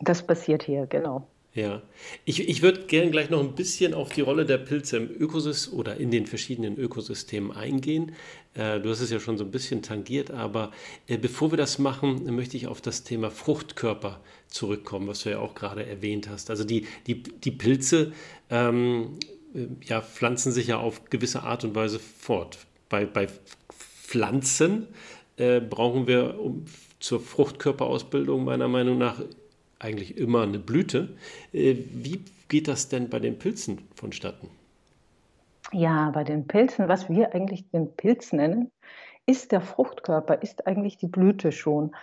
Das 0.00 0.24
passiert 0.24 0.62
hier, 0.62 0.86
genau. 0.86 1.26
Ja, 1.54 1.82
ich, 2.24 2.48
ich 2.48 2.62
würde 2.62 2.86
gerne 2.86 3.12
gleich 3.12 3.30
noch 3.30 3.38
ein 3.38 3.54
bisschen 3.54 3.94
auf 3.94 4.12
die 4.12 4.22
Rolle 4.22 4.44
der 4.44 4.58
Pilze 4.58 4.96
im 4.96 5.08
Ökosystem 5.08 5.78
oder 5.78 5.96
in 5.98 6.10
den 6.10 6.26
verschiedenen 6.26 6.76
Ökosystemen 6.76 7.52
eingehen. 7.52 8.16
Äh, 8.54 8.80
du 8.80 8.90
hast 8.90 9.00
es 9.00 9.10
ja 9.10 9.20
schon 9.20 9.38
so 9.38 9.44
ein 9.44 9.52
bisschen 9.52 9.80
tangiert, 9.80 10.32
aber 10.32 10.72
äh, 11.06 11.16
bevor 11.16 11.52
wir 11.52 11.56
das 11.56 11.78
machen, 11.78 12.24
möchte 12.34 12.56
ich 12.56 12.66
auf 12.66 12.80
das 12.80 13.04
Thema 13.04 13.30
Fruchtkörper 13.30 14.20
zurückkommen, 14.48 15.06
was 15.06 15.22
du 15.22 15.30
ja 15.30 15.38
auch 15.38 15.54
gerade 15.54 15.86
erwähnt 15.86 16.28
hast. 16.28 16.50
Also 16.50 16.64
die, 16.64 16.88
die, 17.06 17.22
die 17.22 17.52
Pilze 17.52 18.12
ähm, 18.50 19.20
äh, 19.54 19.68
ja, 19.84 20.02
pflanzen 20.02 20.50
sich 20.50 20.66
ja 20.66 20.78
auf 20.78 21.04
gewisse 21.04 21.44
Art 21.44 21.62
und 21.62 21.76
Weise 21.76 22.00
fort. 22.00 22.58
Bei, 22.88 23.06
bei 23.06 23.28
Pflanzen 23.70 24.88
äh, 25.36 25.60
brauchen 25.60 26.08
wir 26.08 26.40
um, 26.40 26.64
zur 26.98 27.20
Fruchtkörperausbildung 27.20 28.44
meiner 28.44 28.66
Meinung 28.66 28.98
nach 28.98 29.20
eigentlich 29.78 30.16
immer 30.16 30.42
eine 30.42 30.58
Blüte. 30.58 31.16
Äh, 31.52 31.76
wie 31.92 32.24
geht 32.48 32.68
das 32.68 32.88
denn 32.88 33.08
bei 33.08 33.18
den 33.18 33.38
Pilzen 33.38 33.78
vonstatten? 33.94 34.48
Ja, 35.72 36.10
bei 36.10 36.24
den 36.24 36.46
Pilzen, 36.46 36.88
was 36.88 37.08
wir 37.08 37.34
eigentlich 37.34 37.68
den 37.70 37.90
Pilz 37.96 38.32
nennen, 38.32 38.70
ist 39.26 39.52
der 39.52 39.60
Fruchtkörper, 39.60 40.42
ist 40.42 40.66
eigentlich 40.66 40.96
die 40.96 41.08
Blüte 41.08 41.52
schon. 41.52 41.94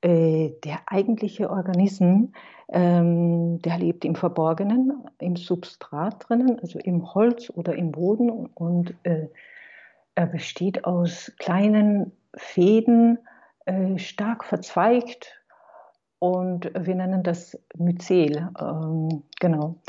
Äh, 0.00 0.50
der 0.64 0.80
eigentliche 0.86 1.50
Organismus, 1.50 2.30
ähm, 2.70 3.60
der 3.60 3.78
lebt 3.78 4.04
im 4.04 4.14
Verborgenen, 4.14 5.04
im 5.18 5.36
Substrat 5.36 6.28
drinnen, 6.28 6.58
also 6.60 6.78
im 6.78 7.14
Holz 7.14 7.50
oder 7.50 7.74
im 7.76 7.92
Boden 7.92 8.46
und 8.54 8.94
äh, 9.04 9.28
er 10.14 10.26
besteht 10.26 10.84
aus 10.84 11.32
kleinen 11.38 12.12
Fäden, 12.36 13.18
stark 13.96 14.44
verzweigt 14.44 15.41
und 16.22 16.70
wir 16.78 16.94
nennen 16.94 17.24
das 17.24 17.58
Myzel, 17.76 18.48
ähm, 18.60 19.24
genau. 19.40 19.80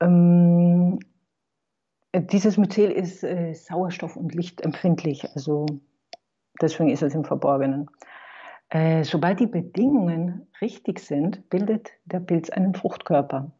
Ähm, 0.00 0.98
dieses 2.12 2.56
Myzel 2.58 2.90
ist 2.90 3.22
äh, 3.22 3.52
sauerstoff- 3.52 4.16
und 4.16 4.34
lichtempfindlich, 4.34 5.24
also 5.36 5.66
deswegen 6.60 6.90
ist 6.90 7.04
es 7.04 7.14
im 7.14 7.24
Verborgenen. 7.24 7.88
Äh, 8.70 9.04
sobald 9.04 9.38
die 9.38 9.46
Bedingungen 9.46 10.48
richtig 10.60 10.98
sind, 10.98 11.48
bildet 11.48 11.92
der 12.04 12.18
Pilz 12.18 12.50
einen 12.50 12.74
Fruchtkörper. 12.74 13.52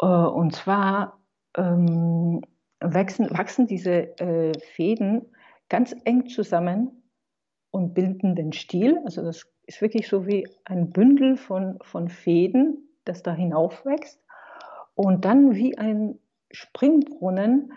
Äh, 0.00 0.06
und 0.06 0.56
zwar 0.56 1.20
ähm, 1.56 2.40
wachsen, 2.80 3.30
wachsen 3.30 3.68
diese 3.68 4.18
äh, 4.18 4.58
Fäden 4.74 5.32
ganz 5.68 5.94
eng 6.02 6.26
zusammen 6.26 7.01
und 7.72 7.94
bilden 7.94 8.36
den 8.36 8.52
Stiel. 8.52 9.00
Also 9.04 9.22
das 9.22 9.48
ist 9.66 9.82
wirklich 9.82 10.06
so 10.06 10.26
wie 10.26 10.46
ein 10.64 10.90
Bündel 10.90 11.36
von, 11.36 11.78
von 11.82 12.08
Fäden, 12.08 12.88
das 13.04 13.24
da 13.24 13.32
hinaufwächst. 13.32 14.20
Und 14.94 15.24
dann 15.24 15.56
wie 15.56 15.76
ein 15.76 16.18
Springbrunnen, 16.52 17.72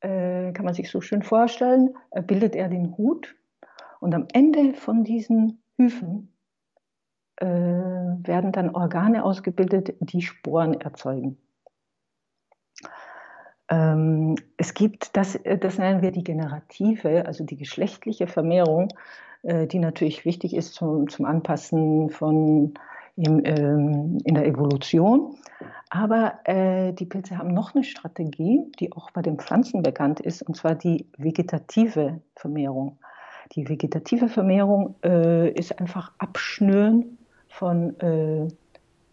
äh, 0.00 0.52
kann 0.52 0.64
man 0.64 0.74
sich 0.74 0.90
so 0.90 1.00
schön 1.00 1.22
vorstellen, 1.22 1.96
äh, 2.10 2.22
bildet 2.22 2.54
er 2.54 2.68
den 2.68 2.96
Hut. 2.96 3.34
Und 4.00 4.14
am 4.14 4.28
Ende 4.32 4.74
von 4.74 5.02
diesen 5.02 5.60
Hyphen 5.76 6.32
äh, 7.36 7.46
werden 7.46 8.52
dann 8.52 8.74
Organe 8.74 9.24
ausgebildet, 9.24 9.94
die 10.00 10.22
Sporen 10.22 10.74
erzeugen. 10.74 11.38
Ähm, 13.70 14.36
es 14.56 14.74
gibt, 14.74 15.16
das, 15.16 15.36
äh, 15.36 15.58
das 15.58 15.78
nennen 15.78 16.02
wir 16.02 16.12
die 16.12 16.24
generative, 16.24 17.26
also 17.26 17.44
die 17.44 17.56
geschlechtliche 17.56 18.26
Vermehrung, 18.26 18.88
die 19.42 19.78
natürlich 19.78 20.24
wichtig 20.24 20.54
ist 20.54 20.74
zum, 20.74 21.08
zum 21.08 21.24
Anpassen 21.24 22.10
von 22.10 22.74
im, 23.18 23.42
ähm, 23.44 24.18
in 24.24 24.34
der 24.34 24.46
Evolution. 24.46 25.36
Aber 25.90 26.34
äh, 26.44 26.92
die 26.92 27.06
Pilze 27.06 27.38
haben 27.38 27.52
noch 27.52 27.74
eine 27.74 27.84
Strategie, 27.84 28.70
die 28.78 28.92
auch 28.92 29.10
bei 29.10 29.22
den 29.22 29.38
Pflanzen 29.38 29.82
bekannt 29.82 30.20
ist, 30.20 30.42
und 30.42 30.56
zwar 30.56 30.74
die 30.74 31.06
vegetative 31.16 32.20
Vermehrung. 32.36 32.98
Die 33.52 33.68
vegetative 33.68 34.28
Vermehrung 34.28 34.94
äh, 35.02 35.50
ist 35.50 35.78
einfach 35.80 36.12
Abschnüren 36.18 37.18
von 37.48 37.98
äh, 38.00 38.48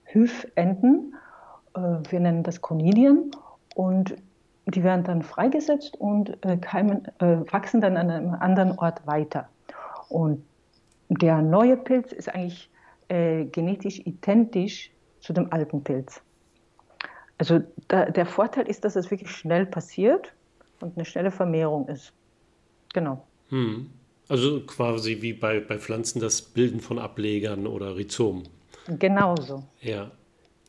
Hüfenden. 0.03 1.15
Äh, 1.73 1.79
wir 2.09 2.19
nennen 2.19 2.43
das 2.43 2.61
Konidien. 2.61 3.31
Und 3.75 4.15
die 4.65 4.83
werden 4.83 5.03
dann 5.05 5.21
freigesetzt 5.21 5.95
und 5.99 6.43
äh, 6.45 6.57
keimen, 6.57 7.07
äh, 7.19 7.37
wachsen 7.51 7.81
dann 7.81 7.97
an 7.97 8.09
einem 8.09 8.33
anderen 8.33 8.77
Ort 8.77 9.07
weiter. 9.07 9.47
Und 10.15 10.45
der 11.09 11.41
neue 11.41 11.75
Pilz 11.75 12.13
ist 12.13 12.29
eigentlich 12.29 12.69
äh, 13.09 13.43
genetisch 13.43 13.99
identisch 13.99 14.89
zu 15.19 15.33
dem 15.33 15.51
alten 15.51 15.83
Pilz. 15.83 16.21
Also 17.37 17.59
da, 17.89 18.05
der 18.05 18.25
Vorteil 18.25 18.65
ist, 18.69 18.85
dass 18.85 18.95
es 18.95 19.11
wirklich 19.11 19.29
schnell 19.29 19.65
passiert 19.65 20.31
und 20.79 20.95
eine 20.95 21.03
schnelle 21.03 21.31
Vermehrung 21.31 21.89
ist. 21.89 22.13
Genau. 22.93 23.27
Hm. 23.49 23.89
Also 24.29 24.61
quasi 24.61 25.21
wie 25.21 25.33
bei, 25.33 25.59
bei 25.59 25.77
Pflanzen 25.77 26.21
das 26.21 26.41
Bilden 26.41 26.79
von 26.79 26.97
Ablegern 26.97 27.67
oder 27.67 27.97
Rhizomen. 27.97 28.47
Genauso. 28.87 29.65
Ja, 29.81 30.11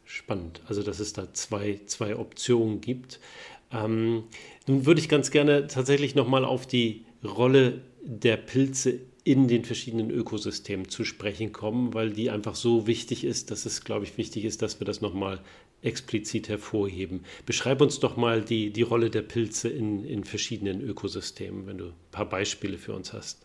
spannend. 0.04 0.60
Also 0.66 0.82
dass 0.82 0.98
es 0.98 1.12
da 1.12 1.32
zwei, 1.34 1.78
zwei 1.86 2.16
Optionen 2.16 2.80
gibt. 2.80 3.20
Ähm, 3.70 4.24
nun 4.66 4.86
würde 4.86 5.00
ich 5.00 5.08
ganz 5.08 5.30
gerne 5.30 5.68
tatsächlich 5.68 6.16
nochmal 6.16 6.44
auf 6.44 6.66
die 6.66 7.06
Rolle 7.24 7.82
der 8.02 8.38
Pilze 8.38 8.98
in 9.26 9.48
den 9.48 9.64
verschiedenen 9.64 10.12
Ökosystemen 10.12 10.88
zu 10.88 11.02
sprechen 11.02 11.52
kommen, 11.52 11.94
weil 11.94 12.10
die 12.10 12.30
einfach 12.30 12.54
so 12.54 12.86
wichtig 12.86 13.24
ist, 13.24 13.50
dass 13.50 13.66
es, 13.66 13.82
glaube 13.82 14.04
ich, 14.04 14.16
wichtig 14.18 14.44
ist, 14.44 14.62
dass 14.62 14.78
wir 14.78 14.84
das 14.84 15.00
nochmal 15.00 15.40
explizit 15.82 16.48
hervorheben. 16.48 17.24
Beschreib 17.44 17.80
uns 17.80 17.98
doch 17.98 18.16
mal 18.16 18.40
die, 18.40 18.70
die 18.70 18.82
Rolle 18.82 19.10
der 19.10 19.22
Pilze 19.22 19.68
in, 19.68 20.04
in 20.04 20.22
verschiedenen 20.22 20.80
Ökosystemen, 20.80 21.66
wenn 21.66 21.76
du 21.76 21.86
ein 21.86 21.94
paar 22.12 22.28
Beispiele 22.28 22.78
für 22.78 22.94
uns 22.94 23.12
hast. 23.12 23.44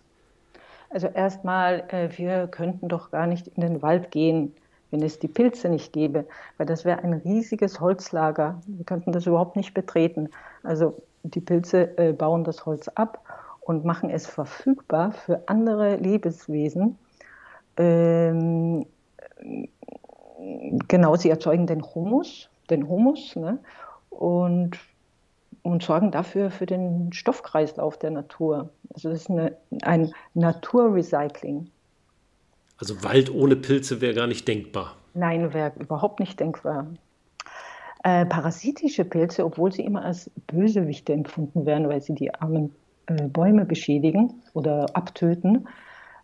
Also 0.91 1.07
erstmal, 1.07 1.83
äh, 1.87 2.09
wir 2.15 2.45
könnten 2.45 2.87
doch 2.87 3.09
gar 3.09 3.25
nicht 3.25 3.47
in 3.47 3.61
den 3.61 3.81
Wald 3.81 4.11
gehen, 4.11 4.53
wenn 4.91 5.01
es 5.01 5.17
die 5.17 5.29
Pilze 5.29 5.67
nicht 5.67 5.93
gäbe, 5.93 6.27
weil 6.57 6.67
das 6.67 6.85
wäre 6.85 6.99
ein 6.99 7.13
riesiges 7.13 7.79
Holzlager. 7.79 8.61
Wir 8.67 8.85
könnten 8.85 9.13
das 9.13 9.25
überhaupt 9.25 9.55
nicht 9.55 9.73
betreten. 9.73 10.29
Also 10.61 11.01
die 11.23 11.41
Pilze 11.41 11.97
äh, 11.97 12.13
bauen 12.13 12.43
das 12.43 12.67
Holz 12.67 12.87
ab 12.89 13.23
und 13.61 13.85
machen 13.85 14.09
es 14.09 14.27
verfügbar 14.27 15.13
für 15.13 15.47
andere 15.47 15.95
Lebenswesen. 15.95 16.97
Ähm, 17.77 18.85
genau, 20.87 21.15
sie 21.15 21.29
erzeugen 21.29 21.67
den 21.67 21.83
Humus, 21.83 22.49
den 22.69 22.87
Humus, 22.87 23.35
ne? 23.35 23.59
und 24.09 24.77
und 25.63 25.83
sorgen 25.83 26.11
dafür 26.11 26.49
für 26.49 26.65
den 26.65 27.13
Stoffkreislauf 27.13 27.97
der 27.97 28.11
Natur. 28.11 28.69
Also 28.93 29.09
das 29.09 29.21
ist 29.21 29.29
eine, 29.29 29.55
ein 29.83 30.11
Naturrecycling. 30.33 31.69
Also 32.77 33.03
Wald 33.03 33.31
ohne 33.31 33.55
Pilze 33.55 34.01
wäre 34.01 34.15
gar 34.15 34.27
nicht 34.27 34.47
denkbar. 34.47 34.95
Nein, 35.13 35.53
wäre 35.53 35.73
überhaupt 35.77 36.19
nicht 36.19 36.39
denkbar. 36.39 36.87
Äh, 38.03 38.25
parasitische 38.25 39.05
Pilze, 39.05 39.45
obwohl 39.45 39.71
sie 39.71 39.85
immer 39.85 40.03
als 40.03 40.31
Bösewichte 40.47 41.13
empfunden 41.13 41.67
werden, 41.67 41.87
weil 41.89 42.01
sie 42.01 42.15
die 42.15 42.33
armen 42.33 42.73
Bäume 43.13 43.65
beschädigen 43.65 44.41
oder 44.53 44.87
abtöten, 44.93 45.67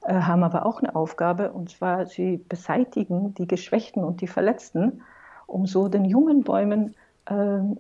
äh, 0.04 0.14
haben 0.14 0.44
aber 0.44 0.66
auch 0.66 0.82
eine 0.82 0.96
Aufgabe, 0.96 1.52
und 1.52 1.70
zwar 1.70 2.06
sie 2.06 2.38
beseitigen 2.38 3.34
die 3.36 3.48
Geschwächten 3.48 4.04
und 4.04 4.22
die 4.22 4.28
Verletzten, 4.28 5.02
um 5.46 5.66
so 5.66 5.88
den 5.88 6.06
jungen 6.06 6.44
Bäumen 6.44 6.96
äh, 7.26 7.34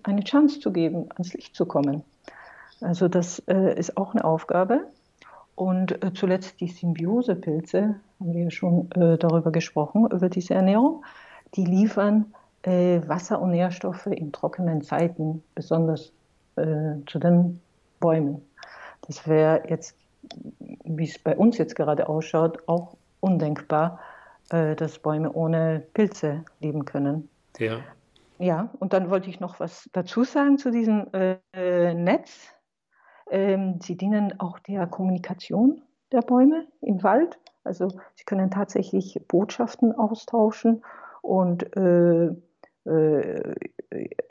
eine 0.03 0.23
Chance 0.23 0.59
zu 0.59 0.71
geben, 0.71 1.05
ans 1.15 1.33
Licht 1.33 1.55
zu 1.55 1.65
kommen. 1.65 2.03
Also 2.81 3.07
das 3.07 3.39
äh, 3.47 3.77
ist 3.77 3.97
auch 3.97 4.13
eine 4.13 4.23
Aufgabe. 4.23 4.85
Und 5.55 6.03
äh, 6.03 6.13
zuletzt 6.13 6.61
die 6.61 6.67
Symbiosepilze, 6.67 7.95
haben 8.19 8.33
wir 8.33 8.43
ja 8.43 8.51
schon 8.51 8.89
darüber 8.89 9.51
gesprochen, 9.51 10.07
über 10.11 10.29
diese 10.29 10.53
Ernährung, 10.55 11.03
die 11.55 11.65
liefern 11.65 12.33
äh, 12.63 13.01
Wasser 13.07 13.41
und 13.41 13.51
Nährstoffe 13.51 14.07
in 14.07 14.31
trockenen 14.31 14.81
Zeiten, 14.81 15.43
besonders 15.55 16.11
äh, 16.55 16.95
zu 17.07 17.19
den 17.19 17.61
Bäumen. 17.99 18.41
Das 19.01 19.27
wäre 19.27 19.63
jetzt, 19.69 19.95
wie 20.83 21.05
es 21.05 21.19
bei 21.19 21.35
uns 21.35 21.57
jetzt 21.57 21.75
gerade 21.75 22.09
ausschaut, 22.09 22.67
auch 22.67 22.97
undenkbar, 23.19 23.99
äh, 24.49 24.75
dass 24.75 24.99
Bäume 24.99 25.31
ohne 25.33 25.83
Pilze 25.93 26.43
leben 26.59 26.85
können. 26.85 27.29
Ja. 27.57 27.79
Ja, 28.39 28.69
und 28.79 28.93
dann 28.93 29.09
wollte 29.09 29.29
ich 29.29 29.39
noch 29.39 29.59
was 29.59 29.89
dazu 29.93 30.23
sagen 30.23 30.57
zu 30.59 30.69
diesem 30.69 31.07
äh, 31.13 31.93
Netz. 31.93 32.53
Ähm, 33.31 33.79
sie 33.81 33.97
dienen 33.97 34.39
auch 34.39 34.59
der 34.59 34.85
Kommunikation 34.85 35.81
der 36.11 36.21
Bäume 36.21 36.67
im 36.81 37.01
Wald. 37.03 37.39
Also 37.63 37.89
sie 38.15 38.23
können 38.25 38.51
tatsächlich 38.51 39.19
Botschaften 39.27 39.91
austauschen 39.91 40.83
und 41.21 41.75
äh, 41.75 42.29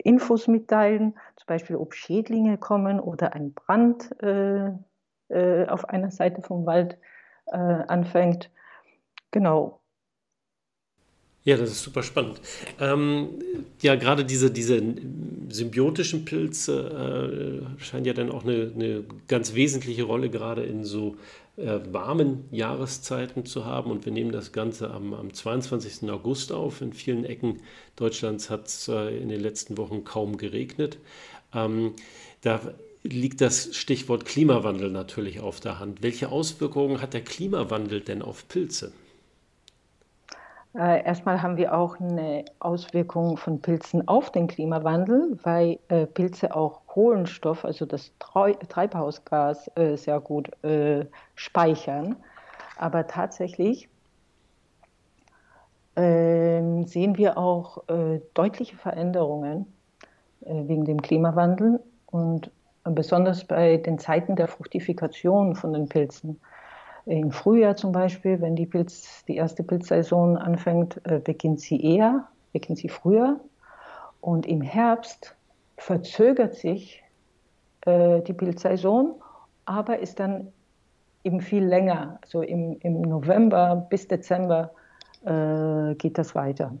Infos 0.03 0.47
mitteilen, 0.47 1.13
zum 1.35 1.45
Beispiel 1.47 1.75
ob 1.75 1.93
Schädlinge 1.93 2.57
kommen 2.57 2.99
oder 2.99 3.33
ein 3.33 3.53
Brand 3.53 4.09
äh, 4.21 4.71
äh, 5.29 5.67
auf 5.67 5.89
einer 5.89 6.11
Seite 6.11 6.41
vom 6.41 6.65
Wald 6.65 6.97
äh, 7.47 7.57
anfängt. 7.57 8.49
Genau. 9.31 9.81
Ja, 11.43 11.55
das 11.55 11.71
ist 11.71 11.83
super 11.83 12.03
spannend. 12.03 12.41
Ähm, 12.77 13.41
ja, 13.81 13.95
gerade 13.95 14.25
diese, 14.25 14.51
diese 14.51 14.81
symbiotischen 15.47 16.25
Pilze 16.25 17.63
äh, 17.79 17.81
scheinen 17.81 18.03
ja 18.03 18.11
dann 18.11 18.31
auch 18.31 18.43
eine, 18.43 18.71
eine 18.75 19.05
ganz 19.29 19.53
wesentliche 19.53 20.03
Rolle 20.03 20.29
gerade 20.29 20.63
in 20.63 20.83
so 20.83 21.15
äh, 21.57 21.79
warmen 21.91 22.45
Jahreszeiten 22.51 23.45
zu 23.45 23.65
haben. 23.65 23.91
Und 23.91 24.05
wir 24.05 24.13
nehmen 24.13 24.31
das 24.31 24.51
Ganze 24.51 24.91
am, 24.91 25.13
am 25.13 25.33
22. 25.33 26.09
August 26.09 26.51
auf. 26.51 26.81
In 26.81 26.93
vielen 26.93 27.25
Ecken 27.25 27.61
Deutschlands 27.95 28.49
hat 28.49 28.67
es 28.67 28.87
äh, 28.87 29.17
in 29.17 29.29
den 29.29 29.41
letzten 29.41 29.77
Wochen 29.77 30.03
kaum 30.03 30.37
geregnet. 30.37 30.99
Ähm, 31.53 31.93
da 32.41 32.61
liegt 33.03 33.41
das 33.41 33.75
Stichwort 33.75 34.25
Klimawandel 34.25 34.91
natürlich 34.91 35.39
auf 35.39 35.59
der 35.59 35.79
Hand. 35.79 36.03
Welche 36.03 36.29
Auswirkungen 36.29 37.01
hat 37.01 37.13
der 37.13 37.23
Klimawandel 37.23 38.01
denn 38.01 38.21
auf 38.21 38.47
Pilze? 38.47 38.91
Äh, 40.77 41.03
erstmal 41.05 41.41
haben 41.41 41.57
wir 41.57 41.75
auch 41.75 41.99
eine 41.99 42.45
Auswirkung 42.59 43.37
von 43.37 43.59
Pilzen 43.59 44.07
auf 44.07 44.31
den 44.31 44.47
Klimawandel, 44.47 45.39
weil 45.41 45.79
äh, 45.87 46.05
Pilze 46.05 46.55
auch 46.55 46.85
Kohlenstoff, 46.85 47.65
also 47.65 47.87
das 47.87 48.11
Treibhausgas, 48.19 49.71
äh, 49.75 49.95
sehr 49.95 50.19
gut 50.19 50.51
speichern. 51.33 52.15
Aber 52.77 53.07
tatsächlich 53.07 53.89
ähm, 55.95 56.85
sehen 56.85 57.17
wir 57.17 57.39
auch 57.39 57.83
deutliche 58.35 58.75
Veränderungen 58.75 59.65
wegen 60.41 60.85
dem 60.85 61.01
Klimawandel 61.01 61.79
und 62.05 62.51
besonders 62.83 63.45
bei 63.45 63.77
den 63.77 63.97
Zeiten 63.97 64.35
der 64.35 64.47
Fruchtifikation 64.47 65.55
von 65.55 65.73
den 65.73 65.89
Pilzen. 65.89 66.39
Im 67.07 67.31
Frühjahr 67.31 67.77
zum 67.77 67.93
Beispiel, 67.93 68.41
wenn 68.41 68.57
die, 68.57 68.65
Pilz, 68.65 69.23
die 69.29 69.37
erste 69.37 69.63
Pilzsaison 69.63 70.35
anfängt, 70.35 70.99
äh, 71.05 71.19
beginnt 71.19 71.61
sie 71.61 71.81
eher, 71.81 72.27
beginnt 72.51 72.79
sie 72.79 72.89
früher. 72.89 73.39
Und 74.19 74.45
im 74.45 74.61
Herbst 74.61 75.33
verzögert 75.77 76.55
sich 76.55 77.01
äh, 77.85 78.21
die 78.23 78.33
Pilzsaison, 78.33 79.15
aber 79.63 79.99
ist 79.99 80.19
dann 80.19 80.51
eben 81.23 81.39
viel 81.39 81.63
länger. 81.63 82.19
Also 82.23 82.41
im, 82.41 82.77
im 82.81 83.01
November 83.01 83.87
bis 83.89 84.09
Dezember 84.09 84.71
äh, 85.23 85.95
geht 85.95 86.17
das 86.17 86.35
weiter, 86.35 86.73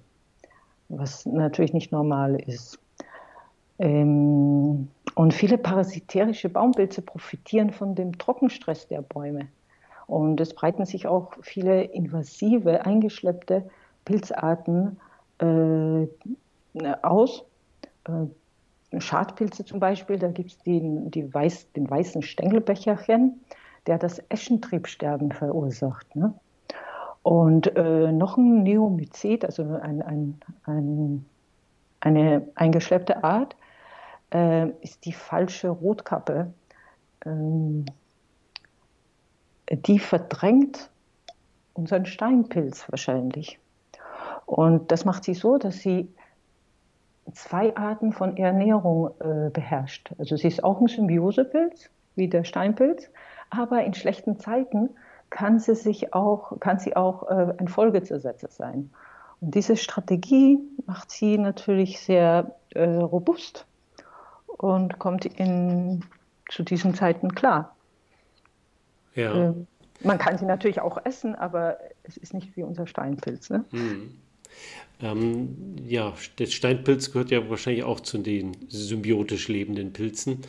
was 0.89 1.25
natürlich 1.25 1.73
nicht 1.73 1.93
normal 1.93 2.35
ist. 2.35 2.77
Ähm, 3.79 4.89
und 5.15 5.33
viele 5.33 5.57
parasitärische 5.57 6.49
Baumpilze 6.49 7.01
profitieren 7.01 7.71
von 7.71 7.95
dem 7.95 8.17
Trockenstress 8.17 8.89
der 8.89 9.01
Bäume. 9.01 9.47
Und 10.07 10.39
es 10.39 10.53
breiten 10.53 10.85
sich 10.85 11.05
auch 11.05 11.33
viele 11.41 11.83
invasive, 11.83 12.85
eingeschleppte 12.85 13.69
Pilzarten 14.05 14.97
äh, 15.39 16.07
aus. 17.01 17.43
Äh, 18.05 18.27
Schadpilze 18.99 19.65
zum 19.65 19.81
Beispiel, 19.81 20.17
da 20.17 20.29
gibt 20.29 20.51
es 20.51 20.57
den, 20.59 21.11
weiß, 21.13 21.73
den 21.73 21.89
weißen 21.89 22.21
Stängelbecherchen, 22.21 23.41
der 23.85 23.97
das 23.97 24.23
Eschentriebsterben 24.29 25.33
verursacht. 25.33 26.15
Ne? 26.15 26.33
Und 27.21 27.75
äh, 27.75 28.11
noch 28.13 28.37
ein 28.37 28.63
Neomycet, 28.63 29.43
also 29.43 29.63
ein, 29.81 30.01
ein, 30.01 30.39
ein, 30.63 31.25
eine 31.99 32.47
eingeschleppte 32.55 33.25
Art, 33.25 33.57
äh, 34.33 34.69
ist 34.81 35.05
die 35.05 35.11
falsche 35.11 35.67
Rotkappe. 35.67 36.53
Die 39.69 39.99
verdrängt 39.99 40.89
unseren 41.73 42.05
Steinpilz 42.05 42.89
wahrscheinlich. 42.89 43.59
Und 44.45 44.91
das 44.91 45.05
macht 45.05 45.23
sie 45.23 45.33
so, 45.33 45.57
dass 45.57 45.79
sie 45.79 46.09
zwei 47.33 47.75
Arten 47.75 48.13
von 48.13 48.37
Ernährung 48.37 49.11
äh, 49.19 49.49
beherrscht. 49.49 50.11
Also 50.17 50.37
sie 50.37 50.47
ist 50.47 50.63
auch 50.63 50.79
ein 50.79 50.87
Symbiosepilz, 50.87 51.89
wie 52.15 52.27
der 52.27 52.45
Steinpilz, 52.45 53.09
aber 53.49 53.83
in 53.83 53.93
schlechten 53.93 54.39
Zeiten 54.39 54.89
kann 55.29 55.59
sie, 55.59 55.75
sich 55.75 56.13
auch, 56.13 56.59
kann 56.59 56.79
sie 56.79 56.95
auch 56.95 57.29
äh, 57.29 57.53
ein 57.57 57.67
Folgezersetzer 57.67 58.47
sein. 58.49 58.89
Und 59.41 59.55
diese 59.55 59.75
Strategie 59.75 60.59
macht 60.85 61.11
sie 61.11 61.37
natürlich 61.37 61.99
sehr 61.99 62.55
äh, 62.73 62.85
robust 62.85 63.65
und 64.47 64.97
kommt 64.99 65.25
in, 65.25 66.03
zu 66.49 66.63
diesen 66.63 66.95
Zeiten 66.95 67.35
klar. 67.35 67.75
Ja. 69.17 69.49
Ähm, 69.49 69.67
man 70.03 70.17
kann 70.19 70.37
sie 70.37 70.45
natürlich 70.45 70.79
auch 70.79 71.03
essen, 71.03 71.35
aber 71.35 71.77
es 72.03 72.17
ist 72.17 72.33
nicht 72.33 72.55
wie 72.55 72.63
unser 72.63 72.87
Steinpilz. 72.87 73.49
Ne? 73.49 73.65
Hm. 73.71 74.11
Ähm, 75.01 75.75
ja, 75.85 76.13
der 76.39 76.45
Steinpilz 76.45 77.11
gehört 77.11 77.31
ja 77.31 77.49
wahrscheinlich 77.49 77.83
auch 77.83 77.99
zu 77.99 78.19
den 78.19 78.55
symbiotisch 78.69 79.47
lebenden 79.47 79.93
Pilzen. 79.93 80.41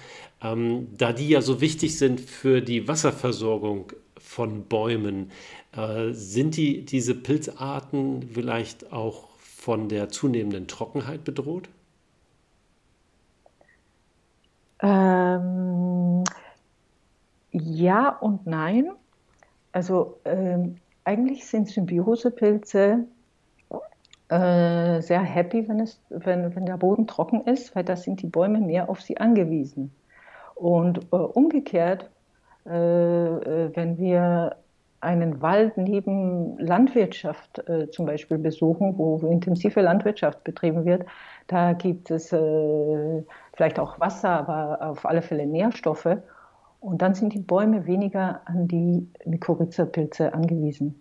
Ähm, 0.42 0.88
da 0.96 1.12
die 1.12 1.28
ja 1.28 1.40
so 1.40 1.60
wichtig 1.60 1.98
sind 1.98 2.20
für 2.20 2.60
die 2.60 2.86
Wasserversorgung 2.86 3.92
von 4.18 4.64
Bäumen, 4.64 5.30
äh, 5.76 6.12
sind 6.12 6.56
die, 6.56 6.84
diese 6.84 7.14
Pilzarten 7.14 8.30
vielleicht 8.34 8.92
auch 8.92 9.28
von 9.38 9.88
der 9.88 10.08
zunehmenden 10.10 10.66
Trockenheit 10.66 11.24
bedroht? 11.24 11.68
Ähm, 14.80 16.07
ja 17.52 18.08
und 18.08 18.46
nein. 18.46 18.90
Also 19.72 20.18
ähm, 20.24 20.76
eigentlich 21.04 21.46
sind 21.46 21.68
Symbiosepilze 21.68 23.06
äh, 24.28 25.00
sehr 25.00 25.22
happy, 25.22 25.68
wenn, 25.68 25.80
es, 25.80 26.00
wenn, 26.10 26.54
wenn 26.54 26.66
der 26.66 26.76
Boden 26.76 27.06
trocken 27.06 27.46
ist, 27.46 27.74
weil 27.74 27.84
da 27.84 27.96
sind 27.96 28.22
die 28.22 28.26
Bäume 28.26 28.60
mehr 28.60 28.90
auf 28.90 29.00
sie 29.00 29.16
angewiesen. 29.18 29.92
Und 30.54 30.98
äh, 31.12 31.16
umgekehrt, 31.16 32.10
äh, 32.66 32.70
äh 32.70 33.70
wenn 33.74 33.98
wir 33.98 34.56
einen 35.00 35.40
Wald 35.40 35.76
neben 35.76 36.58
Landwirtschaft 36.58 37.66
äh, 37.68 37.88
zum 37.90 38.06
Beispiel 38.06 38.38
besuchen, 38.38 38.98
wo 38.98 39.18
intensive 39.18 39.80
Landwirtschaft 39.80 40.42
betrieben 40.44 40.84
wird, 40.84 41.06
da 41.46 41.72
gibt 41.72 42.10
es 42.10 42.32
äh, 42.32 43.22
vielleicht 43.54 43.78
auch 43.78 44.00
Wasser, 44.00 44.30
aber 44.30 44.90
auf 44.90 45.06
alle 45.06 45.22
Fälle 45.22 45.46
Nährstoffe. 45.46 46.18
Und 46.80 47.02
dann 47.02 47.14
sind 47.14 47.32
die 47.32 47.40
Bäume 47.40 47.86
weniger 47.86 48.40
an 48.44 48.68
die 48.68 49.06
Mykorrhiza-Pilze 49.24 50.32
angewiesen. 50.32 51.00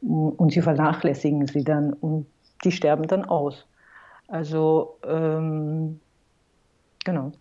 Und 0.00 0.52
sie 0.52 0.62
vernachlässigen 0.62 1.46
sie 1.46 1.64
dann 1.64 1.92
und 1.92 2.26
die 2.64 2.72
sterben 2.72 3.06
dann 3.06 3.24
aus. 3.24 3.66
Also, 4.28 4.98
ähm, 5.04 6.00
genau. 7.04 7.32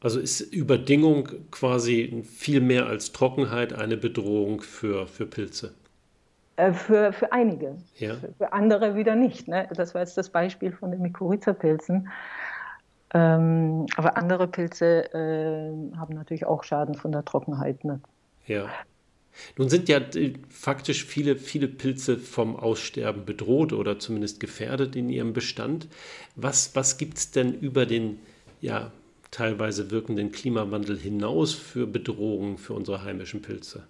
Also 0.00 0.20
ist 0.20 0.40
Überdingung 0.40 1.28
quasi 1.50 2.22
viel 2.24 2.60
mehr 2.60 2.86
als 2.86 3.12
Trockenheit 3.12 3.72
eine 3.72 3.96
Bedrohung 3.96 4.60
für, 4.60 5.06
für 5.06 5.26
Pilze? 5.26 5.74
Äh, 6.56 6.72
für, 6.72 7.12
für 7.12 7.32
einige. 7.32 7.76
Ja. 7.96 8.16
Für 8.38 8.52
andere 8.52 8.94
wieder 8.94 9.16
nicht. 9.16 9.48
Ne? 9.48 9.68
Das 9.74 9.94
war 9.94 10.00
jetzt 10.00 10.16
das 10.16 10.30
Beispiel 10.30 10.72
von 10.72 10.92
den 10.92 11.02
Mykorrhiza-Pilzen. 11.02 12.08
Ähm, 13.14 13.86
aber 13.96 14.16
andere 14.16 14.48
Pilze 14.48 15.12
äh, 15.14 15.96
haben 15.96 16.14
natürlich 16.14 16.44
auch 16.44 16.62
Schaden 16.62 16.94
von 16.94 17.12
der 17.12 17.24
Trockenheit. 17.24 17.84
Ne? 17.84 18.00
Ja. 18.46 18.68
Nun 19.56 19.68
sind 19.68 19.88
ja 19.88 19.98
äh, 19.98 20.34
faktisch 20.50 21.04
viele, 21.04 21.36
viele 21.36 21.68
Pilze 21.68 22.18
vom 22.18 22.56
Aussterben 22.56 23.24
bedroht 23.24 23.72
oder 23.72 23.98
zumindest 23.98 24.40
gefährdet 24.40 24.94
in 24.94 25.08
ihrem 25.08 25.32
Bestand. 25.32 25.88
Was, 26.36 26.74
was 26.74 26.98
gibt 26.98 27.18
es 27.18 27.30
denn 27.30 27.54
über 27.54 27.86
den 27.86 28.18
ja, 28.60 28.90
teilweise 29.30 29.90
wirkenden 29.90 30.32
Klimawandel 30.32 30.98
hinaus 30.98 31.54
für 31.54 31.86
Bedrohungen 31.86 32.58
für 32.58 32.74
unsere 32.74 33.04
heimischen 33.04 33.40
Pilze? 33.40 33.84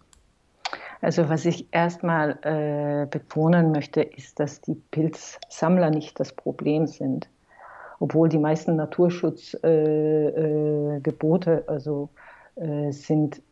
Also 1.00 1.28
was 1.28 1.44
ich 1.44 1.66
erstmal 1.72 2.38
äh, 2.42 3.06
betonen 3.06 3.72
möchte, 3.72 4.02
ist, 4.02 4.38
dass 4.40 4.60
die 4.60 4.74
Pilzsammler 4.90 5.90
nicht 5.90 6.18
das 6.20 6.32
Problem 6.32 6.86
sind 6.86 7.28
obwohl 8.00 8.28
die 8.28 8.38
meisten 8.38 8.76
Naturschutzgebote 8.76 11.50
äh, 11.50 11.58
äh, 11.58 11.62
also 11.66 12.08
äh, 12.56 12.92
sind 12.92 13.42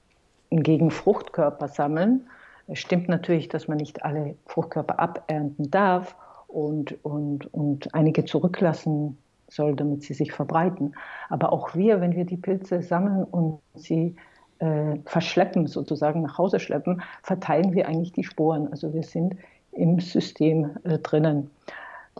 gegen 0.51 0.91
Fruchtkörper 0.91 1.69
sammeln. 1.69 2.27
Es 2.69 2.79
stimmt 2.79 3.09
natürlich, 3.09 3.49
dass 3.49 3.69
man 3.69 3.79
nicht 3.79 4.05
alle 4.05 4.37
Fruchtkörper 4.47 4.99
abernten 4.99 5.71
darf 5.71 6.17
und, 6.49 7.05
und, 7.05 7.53
und 7.53 7.95
einige 7.95 8.25
zurücklassen 8.25 9.19
soll, 9.49 9.77
damit 9.77 10.03
sie 10.03 10.15
sich 10.15 10.33
verbreiten. 10.33 10.95
Aber 11.29 11.53
auch 11.53 11.75
wir, 11.75 12.01
wenn 12.01 12.17
wir 12.17 12.25
die 12.25 12.37
Pilze 12.37 12.83
sammeln 12.83 13.25
und 13.25 13.61
sie 13.75 14.17
äh, 14.59 14.97
verschleppen, 15.05 15.67
sozusagen 15.67 16.23
nach 16.23 16.39
Hause 16.39 16.59
schleppen, 16.59 17.03
verteilen 17.23 17.73
wir 17.73 17.87
eigentlich 17.87 18.13
die 18.13 18.25
Sporen. 18.25 18.69
Also 18.71 18.93
wir 18.93 19.03
sind 19.03 19.37
im 19.73 20.01
System 20.01 20.71
äh, 20.85 20.99
drinnen. 20.99 21.51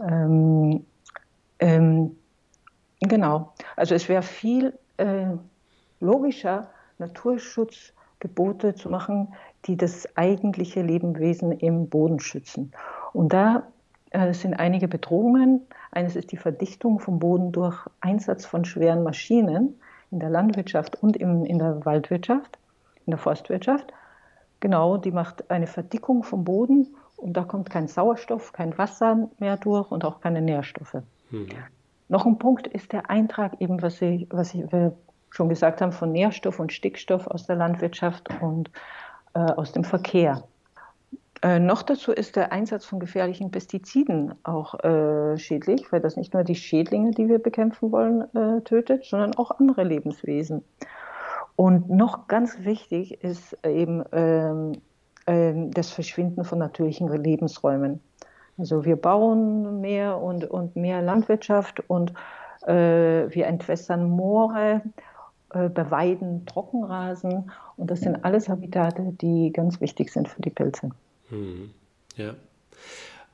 Ähm, 0.01 0.85
ähm, 1.59 2.17
genau. 3.01 3.53
Also 3.77 3.95
es 3.95 4.09
wäre 4.09 4.23
viel 4.23 4.79
äh, 4.97 5.27
logischer, 6.01 6.71
Naturschutzgebote 6.99 8.75
zu 8.75 8.91
machen, 8.91 9.35
die 9.67 9.77
das 9.77 10.17
eigentliche 10.17 10.83
Lebewesen 10.83 11.53
im 11.53 11.89
Boden 11.89 12.21
schützen. 12.21 12.73
Und 13.13 13.33
da 13.33 13.65
äh, 14.11 14.33
sind 14.33 14.55
einige 14.55 14.89
Bedrohungen. 14.89 15.67
Eines 15.91 16.17
ist 16.17 16.33
die 16.33 16.37
Verdichtung 16.37 17.01
vom 17.01 17.19
Boden 17.19 17.53
durch 17.53 17.79
Einsatz 18.01 18.47
von 18.47 18.65
schweren 18.65 19.03
Maschinen 19.03 19.79
in 20.11 20.21
der 20.21 20.31
Landwirtschaft 20.31 21.03
und 21.03 21.17
im, 21.17 21.45
in 21.45 21.59
der 21.59 21.85
Waldwirtschaft, 21.85 22.59
in 23.05 23.11
der 23.11 23.19
Forstwirtschaft. 23.19 23.93
Genau, 24.61 24.97
die 24.97 25.11
macht 25.11 25.51
eine 25.51 25.67
Verdickung 25.67 26.23
vom 26.23 26.45
Boden 26.45 26.95
und 27.17 27.37
da 27.37 27.45
kommt 27.45 27.71
kein 27.71 27.89
Sauerstoff, 27.89 28.53
kein 28.53 28.77
Wasser 28.79 29.29
mehr 29.39 29.57
durch 29.57 29.91
und 29.91 30.05
auch 30.05 30.21
keine 30.21 30.41
Nährstoffe. 30.41 31.03
Mhm. 31.31 31.49
Noch 32.09 32.25
ein 32.25 32.39
Punkt 32.39 32.67
ist 32.67 32.93
der 32.93 33.11
Eintrag, 33.11 33.61
eben 33.61 33.83
was, 33.83 34.01
ich, 34.01 34.27
was 34.31 34.55
ich, 34.55 34.71
wir 34.73 34.97
schon 35.31 35.49
gesagt 35.49 35.81
haben, 35.81 35.93
von 35.93 36.13
Nährstoff 36.13 36.61
und 36.61 36.73
Stickstoff 36.73 37.27
aus 37.27 37.47
der 37.47 37.57
Landwirtschaft 37.57 38.29
und 38.41 38.71
äh, 39.35 39.41
aus 39.41 39.73
dem 39.73 39.85
Verkehr. 39.85 40.45
Äh, 41.43 41.59
noch 41.59 41.83
dazu 41.83 42.13
ist 42.13 42.37
der 42.37 42.53
Einsatz 42.53 42.87
von 42.87 43.01
gefährlichen 43.01 43.51
Pestiziden 43.51 44.35
auch 44.45 44.83
äh, 44.83 45.37
schädlich, 45.37 45.93
weil 45.93 46.01
das 46.01 46.17
nicht 46.17 46.33
nur 46.33 46.45
die 46.45 46.55
Schädlinge, 46.55 47.11
die 47.11 47.29
wir 47.29 47.39
bekämpfen 47.39 47.93
wollen, 47.93 48.23
äh, 48.35 48.63
tötet, 48.63 49.05
sondern 49.05 49.35
auch 49.35 49.51
andere 49.51 49.85
Lebenswesen. 49.85 50.65
Und 51.57 51.91
noch 51.91 52.29
ganz 52.29 52.65
wichtig 52.65 53.23
ist 53.23 53.57
eben 53.65 54.05
ähm, 54.13 54.73
ähm, 55.27 55.71
das 55.73 55.91
Verschwinden 55.91 56.45
von 56.45 56.59
natürlichen 56.59 57.09
Lebensräumen. 57.09 58.01
Also 58.59 58.85
wir 58.85 58.97
bauen 58.97 59.81
mehr 59.81 60.19
und, 60.19 60.45
und 60.45 60.77
mehr 60.77 61.03
Landwirtschaft 61.03 61.83
und 61.89 62.13
äh, 62.67 63.29
wir 63.29 63.47
entwässern 63.47 64.09
Moore, 64.09 64.83
äh, 65.51 65.69
beweiden 65.69 66.47
Trockenrasen 66.47 67.51
und 67.77 67.91
das 67.91 68.01
sind 68.01 68.25
alles 68.25 68.49
Habitate, 68.49 69.15
die 69.21 69.53
ganz 69.53 69.81
wichtig 69.81 70.11
sind 70.11 70.29
für 70.29 70.41
die 70.41 70.51
Pilze. 70.51 70.91
Hm. 71.29 71.71
Ja. 72.17 72.35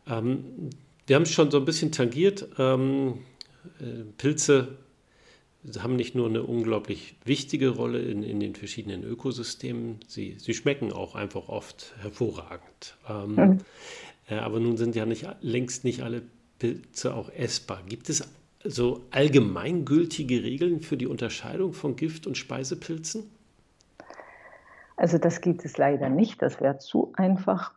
Ähm, 0.08 0.70
wir 1.06 1.16
haben 1.16 1.22
es 1.22 1.30
schon 1.30 1.50
so 1.50 1.58
ein 1.58 1.64
bisschen 1.64 1.92
tangiert. 1.92 2.48
Ähm, 2.58 3.20
äh, 3.80 4.04
Pilze 4.18 4.76
haben 5.78 5.96
nicht 5.96 6.14
nur 6.14 6.28
eine 6.28 6.42
unglaublich 6.42 7.14
wichtige 7.24 7.70
Rolle 7.70 8.00
in, 8.00 8.22
in 8.22 8.40
den 8.40 8.54
verschiedenen 8.54 9.04
Ökosystemen, 9.04 10.00
sie, 10.08 10.37
sie 10.38 10.54
schmecken 10.54 10.92
auch 10.92 11.14
einfach 11.14 11.48
oft 11.48 11.94
hervorragend. 12.00 12.96
Ähm, 13.08 13.35
mhm. 13.37 13.58
Äh, 14.33 14.38
aber 14.38 14.61
nun 14.61 14.77
sind 14.77 14.95
ja 14.95 15.07
nicht, 15.07 15.29
längst 15.40 15.85
nicht 15.85 16.03
alle 16.03 16.23
Pilze 16.59 17.14
auch 17.14 17.31
essbar. 17.31 17.81
Gibt 17.87 18.09
es 18.09 18.29
so 18.64 19.01
allgemeingültige 19.11 20.42
Regeln 20.42 20.81
für 20.81 20.97
die 20.97 21.07
Unterscheidung 21.07 21.73
von 21.73 21.97
Gift- 21.97 22.27
und 22.27 22.38
Speisepilzen? 22.38 23.31
Also 24.97 25.18
das 25.18 25.40
gibt 25.40 25.64
es 25.64 25.79
leider 25.79 26.09
nicht, 26.09 26.42
das 26.42 26.61
wäre 26.61 26.79
zu 26.79 27.12
einfach. 27.16 27.75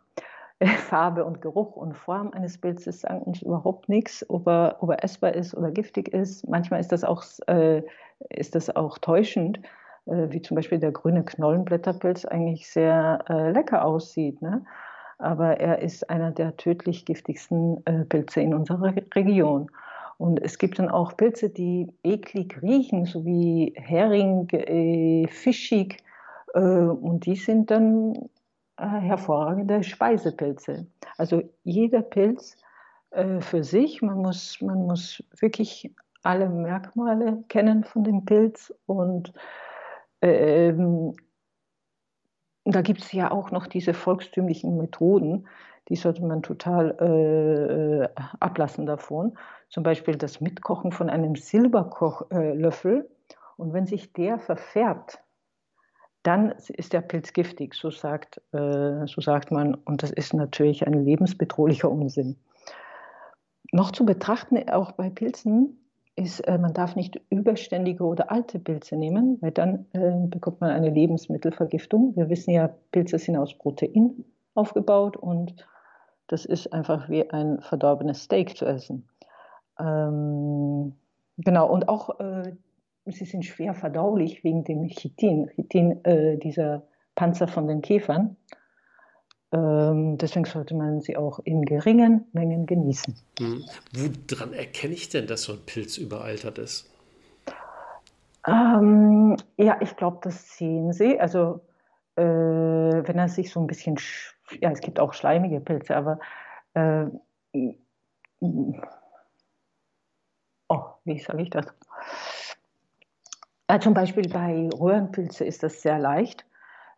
Farbe 0.88 1.24
und 1.24 1.42
Geruch 1.42 1.76
und 1.76 1.94
Form 1.94 2.30
eines 2.32 2.56
Pilzes 2.58 3.00
sagen 3.00 3.20
uns 3.22 3.42
überhaupt 3.42 3.88
nichts, 3.90 4.24
ob 4.30 4.46
er, 4.46 4.76
ob 4.80 4.90
er 4.90 5.04
essbar 5.04 5.34
ist 5.34 5.54
oder 5.54 5.70
giftig 5.70 6.08
ist. 6.08 6.48
Manchmal 6.48 6.80
ist 6.80 6.92
das 6.92 7.04
auch, 7.04 7.24
äh, 7.46 7.82
ist 8.30 8.54
das 8.54 8.74
auch 8.74 8.96
täuschend, 8.96 9.60
äh, 10.06 10.30
wie 10.30 10.40
zum 10.40 10.54
Beispiel 10.54 10.78
der 10.78 10.92
grüne 10.92 11.24
Knollenblätterpilz 11.24 12.24
eigentlich 12.24 12.70
sehr 12.70 13.22
äh, 13.28 13.50
lecker 13.50 13.84
aussieht. 13.84 14.40
Ne? 14.40 14.64
Aber 15.18 15.58
er 15.60 15.80
ist 15.80 16.08
einer 16.10 16.30
der 16.30 16.56
tödlich 16.56 17.04
giftigsten 17.04 17.84
äh, 17.86 18.04
Pilze 18.04 18.40
in 18.40 18.54
unserer 18.54 18.94
Region. 19.14 19.70
Und 20.18 20.40
es 20.42 20.58
gibt 20.58 20.78
dann 20.78 20.88
auch 20.88 21.16
Pilze, 21.16 21.50
die 21.50 21.92
eklig 22.02 22.60
riechen, 22.62 23.04
so 23.06 23.24
wie 23.24 23.72
Hering, 23.76 24.48
äh, 24.50 25.26
fischig. 25.28 26.02
Äh, 26.54 26.60
und 26.60 27.26
die 27.26 27.36
sind 27.36 27.70
dann 27.70 28.14
äh, 28.78 28.86
hervorragende 28.86 29.82
Speisepilze. 29.82 30.86
Also 31.16 31.42
jeder 31.64 32.02
Pilz 32.02 32.56
äh, 33.10 33.40
für 33.40 33.64
sich, 33.64 34.02
man 34.02 34.18
muss, 34.18 34.60
man 34.60 34.86
muss 34.86 35.22
wirklich 35.38 35.94
alle 36.22 36.48
Merkmale 36.48 37.44
kennen 37.48 37.84
von 37.84 38.04
dem 38.04 38.24
Pilz 38.24 38.74
und 38.86 39.32
ähm, 40.22 41.14
da 42.74 42.82
gibt 42.82 43.02
es 43.02 43.12
ja 43.12 43.30
auch 43.30 43.50
noch 43.50 43.66
diese 43.66 43.94
volkstümlichen 43.94 44.76
Methoden, 44.76 45.46
die 45.88 45.96
sollte 45.96 46.24
man 46.24 46.42
total 46.42 48.10
äh, 48.16 48.20
ablassen 48.40 48.86
davon. 48.86 49.38
Zum 49.68 49.82
Beispiel 49.82 50.16
das 50.16 50.40
Mitkochen 50.40 50.90
von 50.90 51.08
einem 51.08 51.36
Silberkochlöffel. 51.36 53.08
Äh, 53.08 53.34
und 53.56 53.72
wenn 53.72 53.86
sich 53.86 54.12
der 54.12 54.38
verfärbt, 54.38 55.22
dann 56.24 56.50
ist 56.50 56.92
der 56.92 57.02
Pilz 57.02 57.32
giftig, 57.32 57.74
so 57.74 57.90
sagt, 57.90 58.42
äh, 58.52 59.06
so 59.06 59.20
sagt 59.20 59.52
man. 59.52 59.74
Und 59.74 60.02
das 60.02 60.10
ist 60.10 60.34
natürlich 60.34 60.86
ein 60.86 61.04
lebensbedrohlicher 61.04 61.88
Unsinn. 61.88 62.36
Noch 63.70 63.92
zu 63.92 64.04
betrachten, 64.04 64.68
auch 64.68 64.92
bei 64.92 65.08
Pilzen, 65.08 65.85
ist, 66.16 66.40
äh, 66.40 66.58
man 66.58 66.72
darf 66.72 66.96
nicht 66.96 67.20
überständige 67.30 68.04
oder 68.04 68.30
alte 68.30 68.58
Pilze 68.58 68.96
nehmen, 68.96 69.38
weil 69.42 69.52
dann 69.52 69.86
äh, 69.92 70.26
bekommt 70.28 70.60
man 70.60 70.70
eine 70.70 70.90
Lebensmittelvergiftung. 70.90 72.16
Wir 72.16 72.28
wissen 72.30 72.52
ja, 72.52 72.74
Pilze 72.90 73.18
sind 73.18 73.36
aus 73.36 73.56
Protein 73.56 74.24
aufgebaut 74.54 75.16
und 75.16 75.54
das 76.26 76.46
ist 76.46 76.72
einfach 76.72 77.08
wie 77.08 77.30
ein 77.30 77.60
verdorbenes 77.60 78.24
Steak 78.24 78.56
zu 78.56 78.64
essen. 78.64 79.08
Ähm, 79.78 80.94
genau, 81.36 81.70
und 81.70 81.88
auch 81.88 82.18
äh, 82.18 82.56
sie 83.04 83.26
sind 83.26 83.44
schwer 83.44 83.74
verdaulich 83.74 84.42
wegen 84.42 84.64
dem 84.64 84.88
Chitin, 84.88 85.50
Chitin 85.54 86.04
äh, 86.04 86.38
dieser 86.38 86.82
Panzer 87.14 87.46
von 87.46 87.68
den 87.68 87.82
Käfern. 87.82 88.36
Ähm, 89.52 90.18
deswegen 90.18 90.44
sollte 90.44 90.74
man 90.74 91.00
sie 91.00 91.16
auch 91.16 91.38
in 91.44 91.64
geringen 91.64 92.26
Mengen 92.32 92.66
genießen. 92.66 93.14
Hm. 93.38 93.64
Woran 93.92 94.52
erkenne 94.52 94.94
ich 94.94 95.08
denn, 95.08 95.26
dass 95.26 95.44
so 95.44 95.52
ein 95.52 95.60
Pilz 95.64 95.98
überaltert 95.98 96.58
ist? 96.58 96.90
Ähm, 98.46 99.36
ja, 99.56 99.78
ich 99.80 99.96
glaube, 99.96 100.18
das 100.22 100.56
sehen 100.56 100.92
Sie. 100.92 101.18
Also, 101.18 101.60
äh, 102.16 102.22
wenn 102.22 103.18
er 103.18 103.28
sich 103.28 103.52
so 103.52 103.60
ein 103.60 103.66
bisschen, 103.66 103.98
ja, 104.60 104.70
es 104.70 104.80
gibt 104.80 104.98
auch 105.00 105.14
schleimige 105.14 105.60
Pilze, 105.60 105.96
aber 105.96 106.18
äh, 106.74 107.06
oh, 110.68 110.82
wie 111.04 111.18
sage 111.18 111.42
ich 111.42 111.50
das? 111.50 111.66
Äh, 113.68 113.80
zum 113.80 113.94
Beispiel 113.94 114.28
bei 114.28 114.68
Röhrenpilze 114.78 115.44
ist 115.44 115.62
das 115.62 115.82
sehr 115.82 115.98
leicht. 115.98 116.44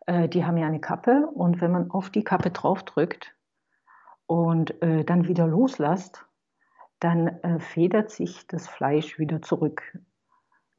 Äh, 0.09 0.27
die 0.27 0.43
haben 0.43 0.57
ja 0.57 0.65
eine 0.65 0.79
Kappe 0.79 1.27
und 1.35 1.61
wenn 1.61 1.71
man 1.71 1.91
auf 1.91 2.09
die 2.09 2.23
Kappe 2.23 2.49
draufdrückt 2.49 3.35
und 4.25 4.81
äh, 4.81 5.03
dann 5.03 5.27
wieder 5.27 5.45
loslässt, 5.45 6.25
dann 6.99 7.27
äh, 7.27 7.59
federt 7.59 8.09
sich 8.09 8.47
das 8.47 8.67
Fleisch 8.67 9.19
wieder 9.19 9.41
zurück. 9.41 9.83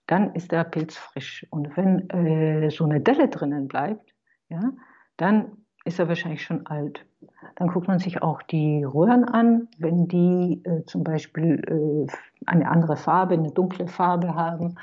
dann 0.09 0.35
ist 0.35 0.51
der 0.51 0.65
Pilz 0.65 0.97
frisch. 0.97 1.47
Und 1.51 1.77
wenn 1.77 2.11
äh, 2.11 2.71
so 2.71 2.85
eine 2.85 3.01
Delle 3.01 3.29
drinnen 3.29 3.69
bleibt, 3.69 4.13
ja, 4.49 4.73
dann 5.17 5.65
ist 5.85 6.01
er 6.01 6.09
wahrscheinlich 6.09 6.43
schon 6.43 6.67
alt. 6.67 7.07
Dann 7.55 7.69
guckt 7.69 7.87
man 7.87 8.01
sich 8.01 8.21
auch 8.21 8.43
die 8.43 8.83
Röhren 8.83 9.25
an. 9.25 9.69
Wenn 9.79 10.09
die 10.09 10.63
äh, 10.65 10.85
zum 10.87 11.05
Beispiel 11.05 11.63
äh, 11.69 12.13
eine 12.47 12.69
andere 12.69 12.97
Farbe, 12.97 13.35
eine 13.35 13.53
dunkle 13.53 13.87
Farbe 13.87 14.35
haben 14.35 14.75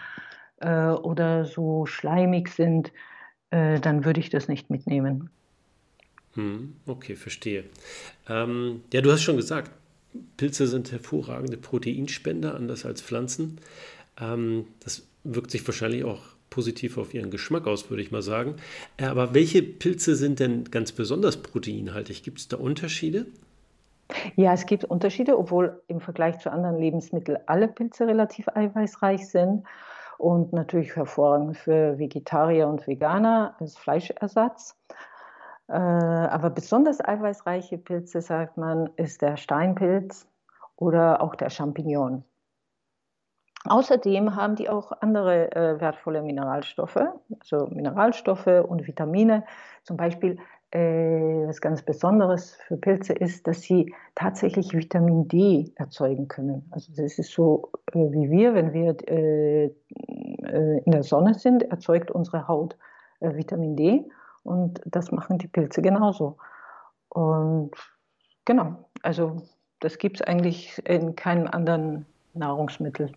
äh, 0.62 0.92
oder 0.92 1.44
so 1.44 1.86
schleimig 1.86 2.48
sind, 2.48 2.94
äh, 3.52 3.80
dann 3.80 4.06
würde 4.06 4.20
ich 4.20 4.30
das 4.30 4.48
nicht 4.48 4.70
mitnehmen. 4.70 5.30
Hm, 6.34 6.76
okay, 6.86 7.16
verstehe. 7.16 7.64
Ähm, 8.30 8.82
ja, 8.94 9.02
du 9.02 9.12
hast 9.12 9.24
schon 9.24 9.38
gesagt, 9.38 9.72
Pilze 10.38 10.68
sind 10.68 10.92
hervorragende 10.92 11.58
Proteinspender, 11.58 12.56
anders 12.56 12.86
als 12.86 13.02
Pflanzen. 13.02 13.60
Ähm, 14.20 14.66
das 14.80 15.08
wirkt 15.24 15.52
sich 15.52 15.66
wahrscheinlich 15.68 16.04
auch 16.04 16.22
positiv 16.50 16.98
auf 16.98 17.14
ihren 17.14 17.32
Geschmack 17.32 17.68
aus, 17.68 17.90
würde 17.90 18.02
ich 18.02 18.12
mal 18.12 18.22
sagen. 18.22 18.56
Äh, 18.98 19.06
aber 19.06 19.34
welche 19.34 19.64
Pilze 19.64 20.16
sind 20.16 20.40
denn 20.40 20.66
ganz 20.66 20.92
besonders 20.92 21.38
proteinhaltig? 21.38 22.24
Gibt 22.24 22.40
es 22.40 22.48
da 22.48 22.58
Unterschiede? 22.58 23.26
Ja, 24.36 24.54
es 24.54 24.66
gibt 24.66 24.86
Unterschiede, 24.86 25.38
obwohl 25.38 25.82
im 25.88 26.00
Vergleich 26.00 26.40
zu 26.40 26.52
anderen 26.52 26.80
Lebensmitteln 26.80 27.40
alle 27.46 27.68
Pilze 27.68 28.08
relativ 28.08 28.48
eiweißreich 28.48 29.28
sind 29.28 29.66
und 30.18 30.54
natürlich 30.54 30.96
hervorragend 30.96 31.58
für 31.58 31.98
Vegetarier 32.00 32.68
und 32.68 32.88
Veganer 32.88 33.56
als 33.60 33.78
Fleischersatz. 33.78 34.76
Äh, 35.68 35.74
aber 35.74 36.50
besonders 36.50 37.04
eiweißreiche 37.04 37.78
Pilze, 37.78 38.22
sagt 38.22 38.58
man, 38.58 38.90
ist 38.96 39.22
der 39.22 39.38
Steinpilz 39.38 40.28
oder 40.78 41.22
auch 41.22 41.36
der 41.36 41.50
Champignon. 41.50 42.24
Außerdem 43.66 44.36
haben 44.36 44.56
die 44.56 44.70
auch 44.70 44.92
andere 45.02 45.52
äh, 45.52 45.82
wertvolle 45.82 46.22
Mineralstoffe, 46.22 47.00
also 47.42 47.68
Mineralstoffe 47.68 48.48
und 48.48 48.88
Vitamine. 48.88 49.44
Zum 49.84 49.98
Beispiel, 49.98 50.40
was 50.72 51.62
ganz 51.62 51.82
Besonderes 51.82 52.58
für 52.68 52.78
Pilze 52.78 53.14
ist, 53.14 53.48
dass 53.48 53.62
sie 53.62 53.94
tatsächlich 54.16 54.74
Vitamin 54.74 55.28
D 55.28 55.72
erzeugen 55.76 56.28
können. 56.28 56.68
Also 56.72 56.92
das 56.96 57.18
ist 57.18 57.32
so 57.32 57.72
äh, 57.94 58.00
wie 58.12 58.30
wir, 58.30 58.54
wenn 58.54 58.74
wir 58.74 58.96
äh, 59.08 59.66
äh, 59.66 60.82
in 60.84 60.92
der 60.92 61.04
Sonne 61.04 61.34
sind, 61.36 61.64
erzeugt 61.64 62.12
unsere 62.12 62.48
Haut 62.48 62.76
äh, 63.22 63.34
Vitamin 63.36 63.76
D 63.76 64.04
und 64.44 64.82
das 64.86 65.12
machen 65.12 65.38
die 65.38 65.48
Pilze 65.48 65.82
genauso. 65.82 66.38
Und 67.10 67.72
genau, 68.44 68.90
also 69.04 69.38
das 69.80 69.98
gibt 69.98 70.18
es 70.18 70.28
eigentlich 70.28 70.82
in 70.86 71.16
keinem 71.16 71.48
anderen 71.48 72.06
Nahrungsmittel. 72.34 73.12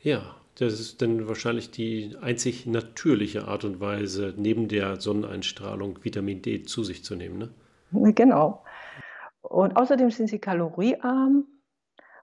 Ja, 0.00 0.22
das 0.58 0.80
ist 0.80 1.02
dann 1.02 1.28
wahrscheinlich 1.28 1.70
die 1.70 2.16
einzig 2.20 2.66
natürliche 2.66 3.46
Art 3.46 3.64
und 3.64 3.80
Weise, 3.80 4.34
neben 4.36 4.68
der 4.68 5.00
Sonneneinstrahlung 5.00 6.02
Vitamin 6.02 6.42
D 6.42 6.62
zu 6.62 6.82
sich 6.82 7.04
zu 7.04 7.14
nehmen. 7.14 7.38
Ne? 7.92 8.12
Genau. 8.14 8.64
Und 9.42 9.76
außerdem 9.76 10.10
sind 10.10 10.28
sie 10.28 10.38
kaloriearm 10.38 11.44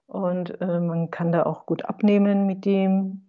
und 0.06 0.60
äh, 0.60 0.80
man 0.80 1.10
kann 1.10 1.32
da 1.32 1.44
auch 1.44 1.64
gut 1.66 1.84
abnehmen 1.84 2.46
mit 2.46 2.64
dem. 2.64 3.22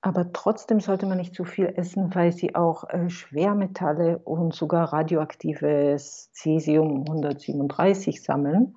Aber 0.00 0.32
trotzdem 0.32 0.78
sollte 0.78 1.06
man 1.06 1.18
nicht 1.18 1.34
zu 1.34 1.44
viel 1.44 1.72
essen, 1.74 2.14
weil 2.14 2.30
sie 2.30 2.54
auch 2.54 2.88
äh, 2.88 3.10
Schwermetalle 3.10 4.18
und 4.18 4.54
sogar 4.54 4.92
radioaktives 4.92 6.30
Cäsium 6.32 7.04
137 7.08 8.22
sammeln. 8.22 8.76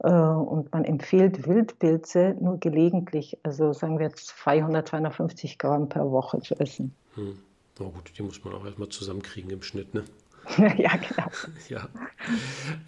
Äh, 0.00 0.10
und 0.10 0.72
man 0.72 0.84
empfiehlt 0.84 1.46
Wildpilze 1.46 2.36
nur 2.40 2.58
gelegentlich, 2.58 3.38
also 3.42 3.72
sagen 3.72 3.98
wir 3.98 4.06
jetzt 4.06 4.28
200, 4.28 4.88
250 4.88 5.58
Gramm 5.58 5.88
per 5.88 6.10
Woche 6.10 6.40
zu 6.40 6.54
essen. 6.56 6.94
Hm. 7.14 7.38
Na 7.78 7.86
gut, 7.86 8.12
die 8.16 8.22
muss 8.22 8.44
man 8.44 8.54
auch 8.54 8.64
erstmal 8.64 8.88
zusammenkriegen 8.88 9.50
im 9.50 9.62
Schnitt, 9.62 9.94
ne? 9.94 10.04
ja, 10.58 10.96
genau. 10.96 11.28
Ja. 11.68 11.88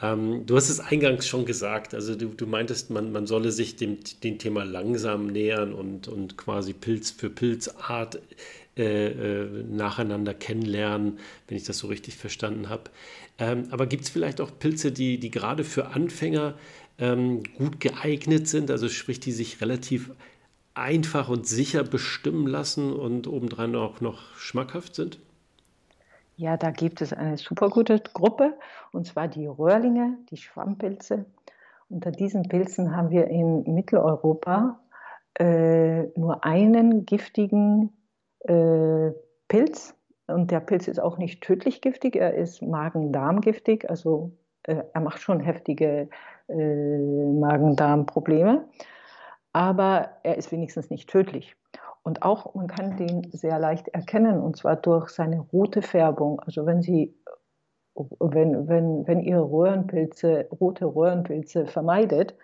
Ähm, 0.02 0.46
du 0.46 0.56
hast 0.56 0.68
es 0.68 0.80
eingangs 0.80 1.26
schon 1.26 1.46
gesagt, 1.46 1.94
also 1.94 2.14
du, 2.14 2.28
du 2.28 2.46
meintest, 2.46 2.90
man, 2.90 3.12
man 3.12 3.26
solle 3.26 3.50
sich 3.50 3.76
dem, 3.76 3.98
dem 4.22 4.38
Thema 4.38 4.64
langsam 4.64 5.26
nähern 5.26 5.72
und, 5.72 6.08
und 6.08 6.36
quasi 6.36 6.72
Pilz 6.72 7.10
für 7.10 7.30
Pilzart 7.30 8.20
äh, 8.76 9.06
äh, 9.06 9.64
nacheinander 9.64 10.34
kennenlernen, 10.34 11.18
wenn 11.48 11.56
ich 11.56 11.64
das 11.64 11.78
so 11.78 11.86
richtig 11.86 12.16
verstanden 12.16 12.68
habe. 12.68 12.84
Ähm, 13.38 13.68
aber 13.70 13.86
gibt 13.86 14.04
es 14.04 14.10
vielleicht 14.10 14.40
auch 14.40 14.50
Pilze, 14.58 14.92
die, 14.92 15.18
die 15.18 15.30
gerade 15.30 15.64
für 15.64 15.88
Anfänger 15.88 16.54
ähm, 16.98 17.42
gut 17.56 17.80
geeignet 17.80 18.48
sind, 18.48 18.70
also 18.70 18.88
sprich, 18.88 19.20
die 19.20 19.32
sich 19.32 19.60
relativ 19.60 20.10
einfach 20.74 21.28
und 21.28 21.46
sicher 21.46 21.84
bestimmen 21.84 22.46
lassen 22.46 22.92
und 22.92 23.26
obendrein 23.26 23.74
auch 23.74 24.00
noch 24.00 24.34
schmackhaft 24.36 24.94
sind? 24.94 25.18
Ja, 26.36 26.56
da 26.58 26.70
gibt 26.70 27.00
es 27.00 27.12
eine 27.12 27.38
super 27.38 27.70
gute 27.70 27.98
Gruppe, 27.98 28.54
und 28.92 29.06
zwar 29.06 29.26
die 29.26 29.46
Röhrlinge, 29.46 30.18
die 30.30 30.36
Schwammpilze. 30.36 31.24
Unter 31.88 32.10
diesen 32.10 32.42
Pilzen 32.42 32.94
haben 32.94 33.10
wir 33.10 33.28
in 33.28 33.62
Mitteleuropa 33.74 34.78
äh, 35.38 36.02
nur 36.18 36.44
einen 36.44 37.06
giftigen 37.06 37.92
äh, 38.40 39.12
Pilz. 39.48 39.94
Und 40.26 40.50
der 40.50 40.60
Pilz 40.60 40.88
ist 40.88 41.00
auch 41.00 41.18
nicht 41.18 41.40
tödlich 41.40 41.80
giftig, 41.80 42.16
er 42.16 42.34
ist 42.34 42.60
Magen-Darm 42.60 43.40
giftig, 43.40 43.88
also 43.88 44.32
äh, 44.64 44.82
er 44.92 45.00
macht 45.00 45.22
schon 45.22 45.40
heftige 45.40 46.08
äh, 46.48 46.98
Magen-Darm-Probleme, 47.40 48.68
aber 49.52 50.10
er 50.22 50.36
ist 50.36 50.52
wenigstens 50.52 50.90
nicht 50.90 51.08
tödlich. 51.08 51.56
Und 52.02 52.22
auch 52.22 52.54
man 52.54 52.68
kann 52.68 52.96
den 52.96 53.30
sehr 53.32 53.58
leicht 53.58 53.88
erkennen, 53.88 54.40
und 54.40 54.56
zwar 54.56 54.76
durch 54.76 55.08
seine 55.08 55.40
rote 55.40 55.82
Färbung. 55.82 56.40
Also 56.40 56.64
wenn 56.64 56.80
Sie, 56.80 57.14
wenn, 57.94 58.68
wenn, 58.68 59.06
wenn 59.08 59.20
ihr 59.20 59.40
Röhrenpilze, 59.40 60.48
rote 60.60 60.84
Röhrenpilze 60.84 61.66
vermeidet, 61.66 62.36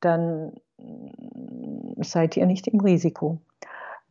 dann 0.00 0.52
seid 2.02 2.36
ihr 2.36 2.46
nicht 2.46 2.66
im 2.68 2.80
Risiko. 2.80 3.38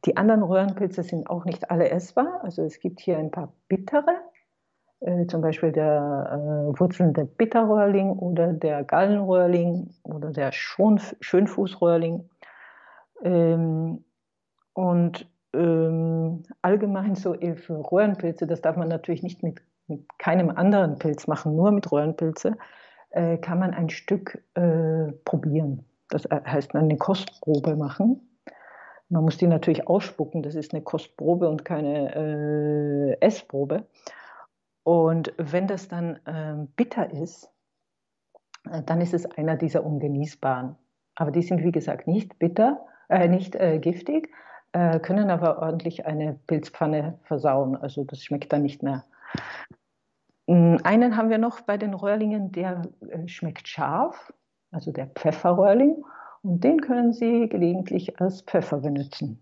Die 0.06 0.18
anderen 0.18 0.44
Röhrenpilze 0.44 1.04
sind 1.04 1.30
auch 1.30 1.46
nicht 1.46 1.70
alle 1.70 1.89
essbar. 1.89 2.39
Also 2.44 2.63
es 2.63 2.80
gibt 2.80 3.00
hier 3.00 3.18
ein 3.18 3.32
paar 3.32 3.52
bittere, 3.68 4.15
äh, 5.02 5.26
zum 5.28 5.42
Beispiel 5.42 5.72
der 5.72 6.30
äh, 6.74 6.80
wurzelnde 6.80 7.26
Bitterröhrling 7.26 8.12
oder 8.12 8.54
der 8.54 8.84
Gallenröhrling 8.84 9.90
oder 10.04 10.32
der 10.32 10.52
Schonf 10.52 11.16
Schönfußröhrling. 11.22 12.30
Ähm, 13.24 14.04
und 14.74 15.28
ähm, 15.54 16.44
allgemein 16.62 17.16
so 17.16 17.34
für 17.34 17.92
Röhrenpilze, 17.92 18.46
das 18.46 18.62
darf 18.62 18.76
man 18.78 18.88
natürlich 18.88 19.24
nicht 19.24 19.42
mit, 19.42 19.62
mit 19.88 20.06
keinem 20.20 20.50
anderen 20.50 21.00
Pilz 21.00 21.28
machen, 21.28 21.56
nur 21.56 21.72
mit 21.72 21.92
Röhrenpilze, 21.92 22.58
äh, 23.12 23.38
kann 23.38 23.60
man 23.60 23.74
ein 23.74 23.90
Stück 23.90 24.44
äh, 24.54 25.12
probieren. 25.26 25.86
Das 26.10 26.26
äh, 26.26 26.42
heißt, 26.46 26.76
eine 26.76 26.98
Kostprobe 26.98 27.76
machen. 27.76 28.22
Man 29.10 29.24
muss 29.24 29.38
die 29.38 29.48
natürlich 29.48 29.88
ausspucken, 29.88 30.44
das 30.44 30.54
ist 30.54 30.74
eine 30.74 30.84
Kostprobe 30.84 31.50
und 31.50 31.66
keine 31.66 32.16
äh, 32.16 33.22
Essprobe. 33.22 33.86
Und 34.89 35.34
wenn 35.38 35.67
das 35.67 35.88
dann 35.88 36.19
ähm, 36.25 36.69
bitter 36.75 37.12
ist, 37.13 37.47
äh, 38.71 38.82
dann 38.82 39.02
ist 39.02 39.13
es 39.13 39.23
einer 39.28 39.56
dieser 39.56 39.86
ungenießbaren. 39.86 40.75
Aber 41.13 41.30
die 41.30 41.43
sind, 41.43 41.63
wie 41.63 41.71
gesagt, 41.71 42.08
nicht 42.08 42.39
bitter, 42.39 42.88
äh, 43.08 43.28
nicht 43.28 43.56
äh, 43.56 43.78
giftig, 43.78 44.34
äh, 44.71 44.99
können 44.99 45.30
aber 45.30 45.60
ordentlich 45.60 46.08
eine 46.08 46.39
Pilzpfanne 46.47 47.19
versauen. 47.21 47.75
Also 47.75 48.04
das 48.04 48.23
schmeckt 48.23 48.52
dann 48.52 48.63
nicht 48.63 48.82
mehr. 48.82 49.06
Mm, 50.47 50.78
einen 50.84 51.15
haben 51.15 51.30
wir 51.30 51.38
noch 51.38 51.62
bei 51.62 51.78
den 51.78 51.93
Röhrlingen, 51.93 52.52
der 52.52 52.82
äh, 53.12 53.28
schmeckt 53.28 53.67
scharf, 53.67 54.34
also 54.71 54.91
der 54.91 55.06
Pfefferröhrling. 55.06 56.04
Und 56.41 56.63
den 56.63 56.82
können 56.82 57.13
Sie 57.13 57.47
gelegentlich 57.47 58.19
als 58.19 58.41
Pfeffer 58.41 58.80
benutzen. 58.80 59.39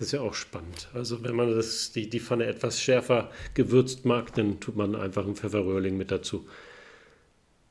Das 0.00 0.06
ist 0.06 0.12
ja 0.12 0.22
auch 0.22 0.32
spannend. 0.32 0.88
Also 0.94 1.22
wenn 1.24 1.36
man 1.36 1.54
das, 1.54 1.92
die, 1.92 2.08
die 2.08 2.20
Pfanne 2.20 2.46
etwas 2.46 2.80
schärfer 2.80 3.28
gewürzt 3.52 4.06
mag, 4.06 4.32
dann 4.32 4.58
tut 4.58 4.74
man 4.74 4.96
einfach 4.96 5.26
einen 5.26 5.36
Pfefferröhrling 5.36 5.98
mit 5.98 6.10
dazu. 6.10 6.46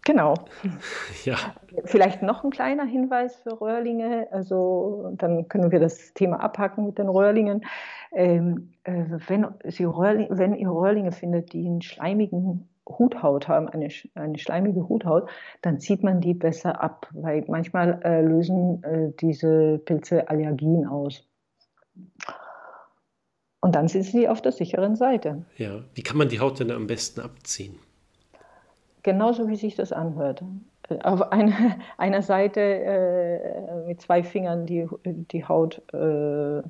Genau. 0.05 0.35
Ja. 1.25 1.37
Vielleicht 1.85 2.21
noch 2.21 2.43
ein 2.43 2.51
kleiner 2.51 2.85
Hinweis 2.85 3.35
für 3.37 3.59
Röhrlinge. 3.59 4.27
Also 4.29 5.11
dann 5.17 5.47
können 5.47 5.71
wir 5.71 5.79
das 5.79 6.13
Thema 6.13 6.39
abhacken 6.39 6.85
mit 6.85 6.99
den 6.99 7.09
Röhrlingen. 7.09 7.65
Ähm, 8.11 8.73
äh, 8.83 9.05
wenn, 9.27 9.47
Sie 9.63 9.85
Röhrling, 9.85 10.27
wenn 10.29 10.53
ihr 10.53 10.69
Röhrlinge 10.69 11.11
findet, 11.11 11.51
die 11.53 11.65
einen 11.65 11.81
schleimigen 11.81 12.69
Huthaut 12.87 13.47
haben, 13.47 13.69
eine, 13.69 13.89
eine 14.13 14.37
schleimige 14.37 14.87
Huthaut, 14.87 15.31
dann 15.63 15.79
zieht 15.79 16.03
man 16.03 16.21
die 16.21 16.35
besser 16.35 16.79
ab, 16.79 17.09
weil 17.11 17.43
manchmal 17.47 17.99
äh, 18.03 18.21
lösen 18.21 18.83
äh, 18.83 19.13
diese 19.19 19.79
Pilze 19.79 20.29
Allergien 20.29 20.85
aus. 20.85 21.28
Und 23.61 23.75
dann 23.75 23.87
sind 23.87 24.03
sie 24.03 24.27
auf 24.29 24.41
der 24.41 24.51
sicheren 24.51 24.95
Seite. 24.95 25.45
Ja, 25.57 25.83
wie 25.93 26.01
kann 26.01 26.17
man 26.17 26.29
die 26.29 26.39
Haut 26.39 26.59
denn 26.59 26.71
am 26.71 26.87
besten 26.87 27.21
abziehen? 27.21 27.77
Genauso 29.03 29.47
wie 29.47 29.55
sich 29.55 29.75
das 29.75 29.91
anhört. 29.91 30.43
auf 31.03 31.31
eine, 31.31 31.79
einer 31.97 32.21
Seite 32.21 32.61
äh, 32.61 33.87
mit 33.87 34.01
zwei 34.01 34.23
Fingern 34.23 34.65
die, 34.65 34.87
die 35.05 35.45
Haut 35.45 35.81
äh, 35.93 36.61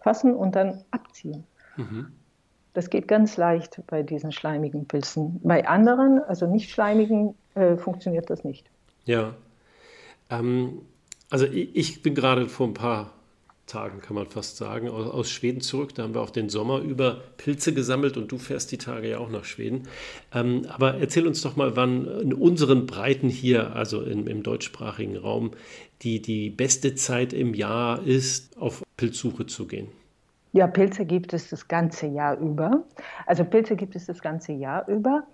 fassen 0.00 0.34
und 0.34 0.54
dann 0.54 0.84
abziehen. 0.90 1.44
Mhm. 1.76 2.12
Das 2.74 2.90
geht 2.90 3.08
ganz 3.08 3.38
leicht 3.38 3.80
bei 3.86 4.02
diesen 4.02 4.32
schleimigen 4.32 4.86
Pilzen. 4.86 5.40
Bei 5.42 5.66
anderen, 5.66 6.22
also 6.22 6.46
nicht 6.46 6.70
schleimigen, 6.70 7.34
äh, 7.54 7.76
funktioniert 7.76 8.28
das 8.28 8.44
nicht. 8.44 8.66
Ja. 9.06 9.34
Ähm, 10.30 10.82
also 11.30 11.46
ich, 11.46 11.74
ich, 11.74 12.02
bin 12.02 12.14
gerade 12.14 12.48
vor 12.48 12.66
ein 12.66 12.74
paar 12.74 13.12
Tagen, 13.66 14.00
kann 14.00 14.14
man 14.14 14.26
fast 14.26 14.56
sagen, 14.56 14.88
aus, 14.88 15.30
Schweden 15.30 15.60
zurück. 15.60 15.94
Da 15.94 16.04
haben 16.04 16.14
wir 16.14 16.20
auch 16.20 16.30
den 16.30 16.48
Sommer 16.48 16.80
über 16.80 17.20
Pilze 17.36 17.74
gesammelt 17.74 18.16
und 18.16 18.30
du 18.30 18.38
fährst 18.38 18.70
die 18.70 18.78
Tage 18.78 19.10
ja 19.10 19.18
auch 19.18 19.28
nach 19.28 19.44
Schweden. 19.44 19.88
Ähm, 20.32 20.62
aber 20.68 20.94
erzähl 20.98 21.26
uns 21.26 21.42
doch 21.42 21.56
mal, 21.56 21.76
wann 21.76 22.06
in 22.20 22.32
unseren 22.32 22.86
Breiten 22.86 23.28
hier, 23.28 23.74
also 23.74 24.02
in, 24.02 24.26
im 24.26 24.42
deutschsprachigen 24.42 25.16
Raum, 25.16 25.50
die, 26.02 26.22
die 26.22 26.50
beste 26.50 26.94
Zeit 26.94 27.32
im 27.32 27.54
Jahr 27.54 28.02
ist, 28.02 28.56
auf 28.58 28.84
Pilzsuche 28.96 29.46
zu 29.46 29.66
gehen. 29.66 29.88
Ja, 30.52 30.66
Pilze 30.66 31.04
gibt 31.04 31.34
es 31.34 31.50
das 31.50 31.68
ganze 31.68 32.06
Jahr 32.06 32.38
über. 32.38 32.84
Also 33.26 33.44
Pilze 33.44 33.76
gibt 33.76 33.96
es 33.96 34.06
das 34.06 34.22
ganze 34.22 34.52
Jahr 34.52 34.88
über. 34.88 35.24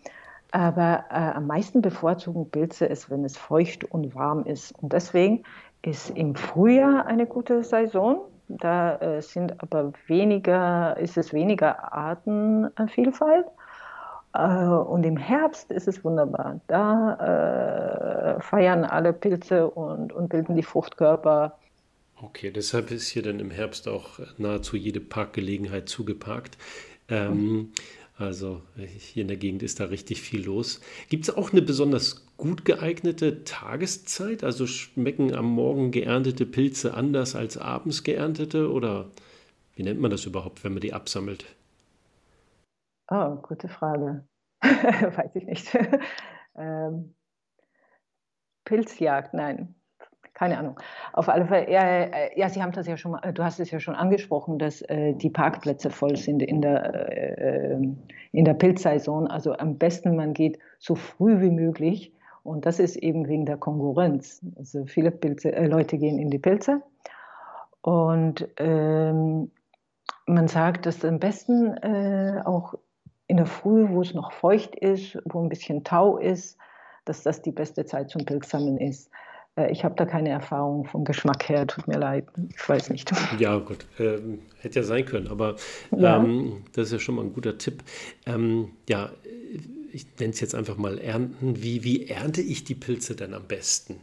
Aber 0.52 1.04
äh, 1.10 1.14
am 1.14 1.46
meisten 1.46 1.80
bevorzugen 1.80 2.50
Pilze 2.50 2.88
es, 2.88 3.08
wenn 3.08 3.24
es 3.24 3.36
feucht 3.36 3.84
und 3.84 4.14
warm 4.14 4.44
ist. 4.44 4.72
Und 4.82 4.92
deswegen 4.92 5.44
ist 5.82 6.10
im 6.10 6.34
Frühjahr 6.34 7.06
eine 7.06 7.26
gute 7.26 7.64
Saison. 7.64 8.22
Da 8.48 8.96
äh, 8.96 9.22
sind 9.22 9.60
aber 9.62 9.92
weniger, 10.06 10.96
ist 10.98 11.16
es 11.16 11.32
weniger 11.32 11.92
Artenvielfalt. 11.92 13.46
Äh, 14.34 14.40
und 14.40 15.04
im 15.04 15.16
Herbst 15.16 15.70
ist 15.70 15.88
es 15.88 16.04
wunderbar. 16.04 16.60
Da 16.66 18.36
äh, 18.36 18.40
feiern 18.40 18.84
alle 18.84 19.12
Pilze 19.12 19.68
und, 19.68 20.12
und 20.12 20.28
bilden 20.28 20.56
die 20.56 20.62
Fruchtkörper. 20.62 21.58
Okay, 22.20 22.50
deshalb 22.50 22.90
ist 22.90 23.08
hier 23.08 23.22
dann 23.22 23.40
im 23.40 23.50
Herbst 23.50 23.88
auch 23.88 24.20
nahezu 24.38 24.76
jede 24.76 25.00
Parkgelegenheit 25.00 25.88
zugeparkt. 25.88 26.56
Ähm. 27.08 27.72
Also 28.18 28.62
hier 28.76 29.22
in 29.22 29.28
der 29.28 29.36
Gegend 29.36 29.62
ist 29.62 29.80
da 29.80 29.84
richtig 29.86 30.20
viel 30.20 30.44
los. 30.44 30.80
Gibt 31.08 31.24
es 31.24 31.36
auch 31.36 31.50
eine 31.50 31.62
besonders 31.62 32.24
gut 32.42 32.64
geeignete 32.64 33.44
Tageszeit? 33.44 34.42
Also 34.42 34.66
schmecken 34.66 35.32
am 35.32 35.46
Morgen 35.46 35.92
geerntete 35.92 36.44
Pilze 36.44 36.92
anders 36.92 37.36
als 37.36 37.56
abends 37.56 38.02
geerntete? 38.02 38.72
Oder 38.72 39.10
wie 39.76 39.84
nennt 39.84 40.00
man 40.00 40.10
das 40.10 40.24
überhaupt, 40.24 40.64
wenn 40.64 40.72
man 40.72 40.80
die 40.80 40.92
absammelt? 40.92 41.44
Oh, 43.08 43.36
gute 43.36 43.68
Frage. 43.68 44.26
Weiß 44.60 45.36
ich 45.36 45.44
nicht. 45.44 45.72
ähm, 46.56 47.14
Pilzjagd, 48.64 49.34
nein 49.34 49.76
keine 50.34 50.58
Ahnung. 50.58 50.80
Auf 51.12 51.28
alle 51.28 51.46
Fälle, 51.46 51.70
ja, 51.70 51.82
äh, 51.82 52.30
ja, 52.34 52.48
Sie 52.48 52.60
haben 52.60 52.72
das 52.72 52.88
ja 52.88 52.96
schon 52.96 53.12
mal, 53.12 53.32
du 53.32 53.44
hast 53.44 53.60
es 53.60 53.70
ja 53.70 53.78
schon 53.78 53.94
angesprochen, 53.94 54.58
dass 54.58 54.82
äh, 54.82 55.12
die 55.12 55.30
Parkplätze 55.30 55.90
voll 55.90 56.16
sind 56.16 56.42
in 56.42 56.60
der, 56.60 57.12
äh, 57.12 57.78
in 58.32 58.44
der 58.44 58.54
Pilzsaison. 58.54 59.28
Also 59.28 59.52
am 59.52 59.78
besten 59.78 60.16
man 60.16 60.32
geht 60.32 60.58
so 60.80 60.96
früh 60.96 61.40
wie 61.40 61.50
möglich. 61.50 62.12
Und 62.42 62.66
das 62.66 62.78
ist 62.78 62.96
eben 62.96 63.28
wegen 63.28 63.46
der 63.46 63.56
Konkurrenz. 63.56 64.40
Also 64.56 64.84
viele 64.86 65.10
Pilze, 65.10 65.52
äh, 65.52 65.66
Leute 65.66 65.98
gehen 65.98 66.18
in 66.18 66.30
die 66.30 66.38
Pilze. 66.38 66.82
Und 67.82 68.48
ähm, 68.58 69.50
man 70.26 70.48
sagt, 70.48 70.86
dass 70.86 71.04
am 71.04 71.18
besten 71.18 71.76
äh, 71.78 72.42
auch 72.44 72.74
in 73.26 73.36
der 73.36 73.46
Früh, 73.46 73.88
wo 73.88 74.02
es 74.02 74.14
noch 74.14 74.32
feucht 74.32 74.74
ist, 74.76 75.18
wo 75.24 75.42
ein 75.42 75.48
bisschen 75.48 75.84
Tau 75.84 76.18
ist, 76.18 76.58
dass 77.04 77.22
das 77.22 77.42
die 77.42 77.52
beste 77.52 77.84
Zeit 77.84 78.10
zum 78.10 78.24
Pilzsammeln 78.24 78.78
ist. 78.78 79.10
Äh, 79.56 79.70
ich 79.70 79.84
habe 79.84 79.94
da 79.94 80.04
keine 80.04 80.30
Erfahrung 80.30 80.84
vom 80.84 81.04
Geschmack 81.04 81.48
her, 81.48 81.66
tut 81.66 81.88
mir 81.88 81.98
leid. 81.98 82.26
Ich 82.54 82.68
weiß 82.68 82.90
nicht. 82.90 83.10
Ja, 83.38 83.58
gut. 83.58 83.86
Ähm, 83.98 84.40
hätte 84.60 84.80
ja 84.80 84.84
sein 84.84 85.04
können, 85.04 85.28
aber 85.28 85.56
ja. 85.96 86.16
Ähm, 86.16 86.64
das 86.72 86.86
ist 86.86 86.92
ja 86.92 86.98
schon 86.98 87.16
mal 87.16 87.24
ein 87.24 87.32
guter 87.32 87.58
Tipp. 87.58 87.82
Ähm, 88.26 88.72
ja, 88.88 89.10
ich 89.92 90.06
nenne 90.18 90.32
es 90.32 90.40
jetzt 90.40 90.54
einfach 90.54 90.76
mal 90.76 90.98
Ernten. 90.98 91.62
Wie, 91.62 91.84
wie 91.84 92.08
ernte 92.08 92.40
ich 92.40 92.64
die 92.64 92.74
Pilze 92.74 93.14
denn 93.14 93.34
am 93.34 93.44
besten? 93.44 94.00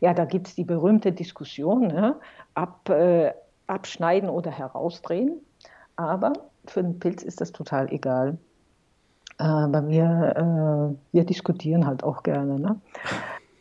Ja, 0.00 0.14
da 0.14 0.24
gibt 0.24 0.48
es 0.48 0.54
die 0.54 0.64
berühmte 0.64 1.12
Diskussion, 1.12 1.86
ne? 1.86 2.16
Ab, 2.54 2.88
äh, 2.90 3.32
abschneiden 3.66 4.28
oder 4.28 4.50
herausdrehen. 4.50 5.40
Aber 5.96 6.32
für 6.66 6.82
den 6.82 6.98
Pilz 6.98 7.22
ist 7.22 7.40
das 7.40 7.52
total 7.52 7.92
egal. 7.92 8.36
Äh, 9.38 9.66
bei 9.68 9.82
mir, 9.82 10.34
äh, 10.36 11.14
wir 11.14 11.24
diskutieren 11.24 11.86
halt 11.86 12.02
auch 12.04 12.22
gerne. 12.22 12.58
Ne? 12.58 12.80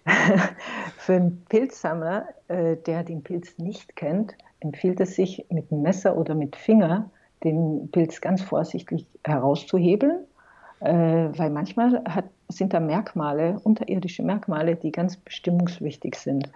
Für 0.98 1.14
einen 1.16 1.44
Pilzsammler, 1.50 2.28
äh, 2.48 2.78
der 2.78 3.04
den 3.04 3.24
Pilz 3.24 3.58
nicht 3.58 3.96
kennt, 3.96 4.36
empfiehlt 4.60 5.00
es 5.00 5.16
sich, 5.16 5.46
mit 5.50 5.72
Messer 5.72 6.16
oder 6.18 6.36
mit 6.36 6.56
Finger 6.56 7.10
den 7.46 7.90
Pilz 7.92 8.20
ganz 8.20 8.42
vorsichtig 8.42 9.06
herauszuhebeln, 9.24 10.26
äh, 10.82 10.92
weil 10.92 11.50
manchmal 11.50 12.04
hat, 12.06 12.26
sind 12.50 12.74
da 12.74 12.80
Merkmale, 12.80 13.60
unterirdische 13.64 14.24
Merkmale, 14.24 14.76
die 14.76 14.92
ganz 14.92 15.16
bestimmungswichtig 15.18 16.16
sind. 16.16 16.52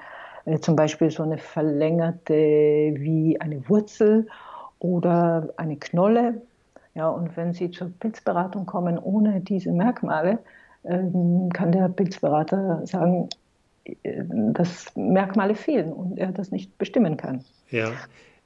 Äh, 0.46 0.60
zum 0.60 0.76
Beispiel 0.76 1.10
so 1.12 1.24
eine 1.24 1.38
verlängerte 1.38 2.34
wie 2.34 3.40
eine 3.40 3.68
Wurzel 3.70 4.28
oder 4.80 5.50
eine 5.58 5.78
Knolle, 5.78 6.42
ja, 6.96 7.08
und 7.08 7.38
wenn 7.38 7.54
Sie 7.54 7.72
zur 7.72 7.92
Pilzberatung 8.00 8.66
kommen 8.66 8.98
ohne 8.98 9.42
diese 9.42 9.72
Merkmale, 9.72 10.40
ähm, 10.84 11.50
kann 11.54 11.72
der 11.72 11.88
Pilzberater 11.90 12.86
sagen, 12.86 13.30
äh, 13.86 14.24
dass 14.54 14.96
Merkmale 14.96 15.56
fehlen 15.56 15.94
und 15.94 16.18
er 16.18 16.32
das 16.32 16.52
nicht 16.52 16.78
bestimmen 16.78 17.16
kann. 17.16 17.44
Ja. 17.70 17.92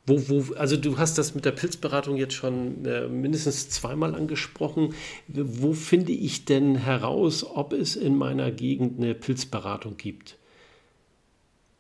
Wo, 0.06 0.18
wo, 0.28 0.54
also 0.56 0.76
du 0.76 0.98
hast 0.98 1.18
das 1.18 1.34
mit 1.34 1.46
der 1.46 1.52
Pilzberatung 1.52 2.18
jetzt 2.18 2.34
schon 2.34 2.86
äh, 2.86 3.08
mindestens 3.08 3.70
zweimal 3.70 4.16
angesprochen. 4.16 4.94
Wo 5.28 5.74
finde 5.74 6.12
ich 6.12 6.46
denn 6.46 6.76
heraus, 6.76 7.46
ob 7.46 7.72
es 7.72 7.96
in 7.96 8.18
meiner 8.18 8.52
Gegend 8.52 9.00
eine 9.00 9.14
Pilzberatung 9.14 9.96
gibt? 9.96 10.38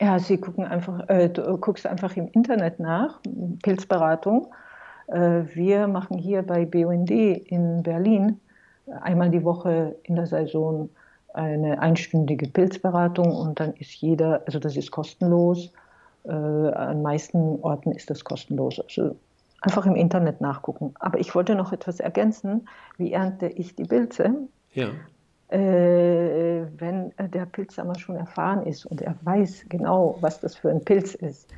Ja, 0.01 0.19
Sie 0.19 0.37
gucken 0.37 0.65
einfach, 0.65 1.07
äh, 1.09 1.29
du 1.29 1.57
guckst 1.57 1.85
einfach 1.85 2.15
im 2.15 2.29
Internet 2.29 2.79
nach, 2.79 3.19
Pilzberatung. 3.61 4.47
Äh, 5.07 5.43
wir 5.53 5.87
machen 5.87 6.17
hier 6.17 6.43
bei 6.43 6.65
BUND 6.65 7.11
in 7.11 7.83
Berlin 7.83 8.39
einmal 9.01 9.29
die 9.29 9.43
Woche 9.43 9.95
in 10.03 10.15
der 10.15 10.27
Saison 10.27 10.89
eine 11.33 11.79
einstündige 11.79 12.47
Pilzberatung 12.47 13.31
und 13.31 13.59
dann 13.59 13.73
ist 13.73 13.93
jeder, 13.93 14.43
also 14.45 14.59
das 14.59 14.77
ist 14.77 14.91
kostenlos. 14.91 15.71
Äh, 16.25 16.31
an 16.31 17.01
meisten 17.01 17.59
Orten 17.61 17.91
ist 17.91 18.09
das 18.09 18.23
kostenlos. 18.23 18.79
Also 18.79 19.15
einfach 19.61 19.85
im 19.85 19.95
Internet 19.95 20.41
nachgucken. 20.41 20.93
Aber 20.99 21.19
ich 21.19 21.33
wollte 21.35 21.55
noch 21.55 21.71
etwas 21.71 21.99
ergänzen. 21.99 22.67
Wie 22.97 23.13
ernte 23.13 23.47
ich 23.47 23.75
die 23.75 23.83
Pilze? 23.83 24.35
Ja. 24.73 24.89
Äh, 25.49 26.65
wenn 26.77 27.13
der 27.19 27.45
Pilzsammler 27.45 27.99
schon 27.99 28.15
erfahren 28.15 28.65
ist 28.65 28.85
und 28.85 29.01
er 29.01 29.15
weiß 29.21 29.65
genau, 29.69 30.17
was 30.21 30.39
das 30.39 30.55
für 30.55 30.69
ein 30.69 30.83
Pilz 30.83 31.13
ist, 31.13 31.49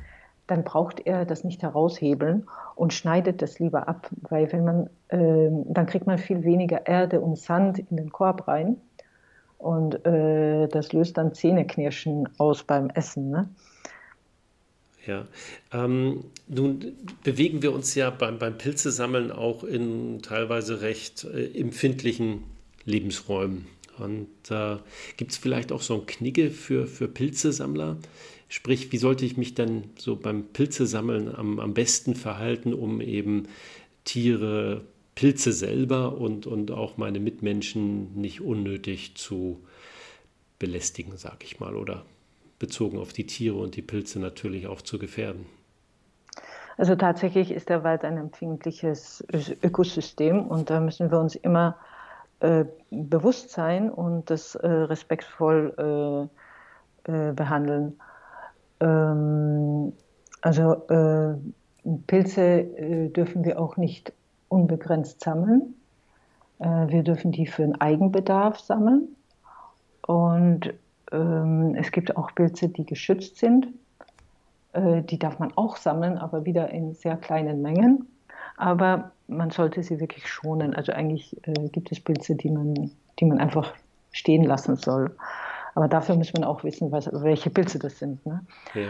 dann 0.46 0.64
braucht 0.64 1.04
er 1.06 1.24
das 1.24 1.44
nicht 1.44 1.62
heraushebeln 1.62 2.46
und 2.74 2.92
schneidet 2.92 3.42
das 3.42 3.58
lieber 3.58 3.88
ab, 3.88 4.08
weil 4.28 4.52
wenn 4.52 4.64
man, 4.64 4.90
äh, 5.08 5.50
dann 5.72 5.86
kriegt 5.86 6.06
man 6.06 6.18
viel 6.18 6.44
weniger 6.44 6.86
Erde 6.86 7.20
und 7.20 7.38
Sand 7.38 7.78
in 7.78 7.96
den 7.96 8.10
Korb 8.10 8.46
rein 8.46 8.76
und 9.58 10.04
äh, 10.06 10.68
das 10.68 10.92
löst 10.92 11.16
dann 11.16 11.32
Zähneknirschen 11.32 12.28
aus 12.38 12.62
beim 12.62 12.90
Essen. 12.90 13.30
Ne? 13.30 13.48
Ja, 15.06 15.28
ähm, 15.72 16.24
nun 16.48 16.96
bewegen 17.22 17.62
wir 17.62 17.72
uns 17.72 17.94
ja 17.94 18.10
beim, 18.10 18.38
beim 18.38 18.58
Pilzesammeln 18.58 19.30
auch 19.30 19.62
in 19.62 20.20
teilweise 20.22 20.80
recht 20.80 21.24
äh, 21.24 21.46
empfindlichen 21.58 22.42
Lebensräumen. 22.84 23.66
Und 23.98 24.28
äh, 24.50 24.76
gibt 25.16 25.32
es 25.32 25.38
vielleicht 25.38 25.70
auch 25.70 25.80
so 25.80 25.94
ein 25.94 26.06
Knigge 26.06 26.50
für, 26.50 26.86
für 26.86 27.08
Pilzesammler? 27.08 27.98
Sprich, 28.48 28.92
wie 28.92 28.98
sollte 28.98 29.24
ich 29.24 29.36
mich 29.36 29.54
dann 29.54 29.84
so 29.96 30.16
beim 30.16 30.44
Pilzesammeln 30.44 31.34
am, 31.34 31.60
am 31.60 31.72
besten 31.72 32.14
verhalten, 32.14 32.74
um 32.74 33.00
eben 33.00 33.48
Tiere, 34.04 34.82
Pilze 35.14 35.52
selber 35.52 36.18
und, 36.18 36.46
und 36.46 36.70
auch 36.70 36.96
meine 36.96 37.20
Mitmenschen 37.20 38.14
nicht 38.20 38.40
unnötig 38.40 39.14
zu 39.14 39.64
belästigen, 40.58 41.16
sag 41.16 41.42
ich 41.42 41.58
mal, 41.58 41.74
oder 41.74 42.04
bezogen 42.58 42.98
auf 42.98 43.12
die 43.12 43.26
Tiere 43.26 43.56
und 43.56 43.76
die 43.76 43.82
Pilze 43.82 44.18
natürlich 44.18 44.66
auch 44.66 44.82
zu 44.82 44.98
gefährden. 44.98 45.46
Also 46.78 46.94
tatsächlich 46.94 47.50
ist 47.50 47.68
der 47.70 47.84
Wald 47.84 48.04
ein 48.04 48.18
empfindliches 48.18 49.24
Ökosystem 49.62 50.46
und 50.46 50.68
da 50.68 50.80
müssen 50.80 51.10
wir 51.10 51.18
uns 51.18 51.34
immer 51.34 51.76
äh, 52.40 52.66
bewusst 52.90 53.50
sein 53.50 53.90
und 53.90 54.28
das 54.28 54.56
äh, 54.56 54.68
respektvoll 54.68 56.28
äh, 57.08 57.10
äh 57.10 57.32
behandeln. 57.32 57.98
Ähm, 58.80 59.94
also 60.42 60.86
äh, 60.88 61.34
Pilze 62.06 62.42
äh, 62.42 63.08
dürfen 63.08 63.42
wir 63.44 63.58
auch 63.58 63.78
nicht 63.78 64.12
unbegrenzt 64.48 65.20
sammeln. 65.22 65.74
Wir 66.58 67.02
dürfen 67.02 67.32
die 67.32 67.46
für 67.46 67.60
den 67.60 67.78
Eigenbedarf 67.78 68.58
sammeln. 68.60 69.14
Und 70.06 70.72
es 71.10 71.92
gibt 71.92 72.16
auch 72.16 72.34
Pilze, 72.34 72.68
die 72.68 72.84
geschützt 72.84 73.36
sind. 73.36 73.68
Äh, 74.72 75.02
die 75.02 75.18
darf 75.18 75.38
man 75.38 75.52
auch 75.56 75.76
sammeln, 75.76 76.18
aber 76.18 76.44
wieder 76.44 76.70
in 76.70 76.94
sehr 76.94 77.16
kleinen 77.16 77.62
Mengen. 77.62 78.06
Aber 78.56 79.12
man 79.28 79.50
sollte 79.50 79.82
sie 79.82 80.00
wirklich 80.00 80.28
schonen. 80.28 80.74
Also 80.74 80.92
eigentlich 80.92 81.36
äh, 81.46 81.68
gibt 81.68 81.92
es 81.92 82.00
Pilze, 82.00 82.34
die 82.34 82.50
man, 82.50 82.90
die 83.18 83.24
man 83.24 83.38
einfach 83.38 83.72
stehen 84.12 84.44
lassen 84.44 84.76
soll. 84.76 85.14
Aber 85.74 85.88
dafür 85.88 86.16
muss 86.16 86.32
man 86.32 86.44
auch 86.44 86.64
wissen, 86.64 86.90
was, 86.90 87.08
welche 87.12 87.50
Pilze 87.50 87.78
das 87.78 87.98
sind. 87.98 88.24
Ne? 88.24 88.40
Ja. 88.74 88.88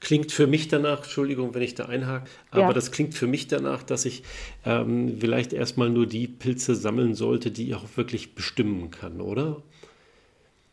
Klingt 0.00 0.30
für 0.30 0.46
mich 0.46 0.68
danach, 0.68 0.98
Entschuldigung, 0.98 1.54
wenn 1.54 1.62
ich 1.62 1.74
da 1.74 1.86
einhake, 1.86 2.30
aber 2.52 2.60
ja. 2.60 2.72
das 2.72 2.92
klingt 2.92 3.14
für 3.14 3.26
mich 3.26 3.48
danach, 3.48 3.82
dass 3.82 4.04
ich 4.04 4.22
ähm, 4.64 5.16
vielleicht 5.18 5.52
erstmal 5.52 5.90
nur 5.90 6.06
die 6.06 6.28
Pilze 6.28 6.76
sammeln 6.76 7.14
sollte, 7.14 7.50
die 7.50 7.70
ich 7.70 7.74
auch 7.74 7.96
wirklich 7.96 8.36
bestimmen 8.36 8.92
kann, 8.92 9.20
oder? 9.20 9.56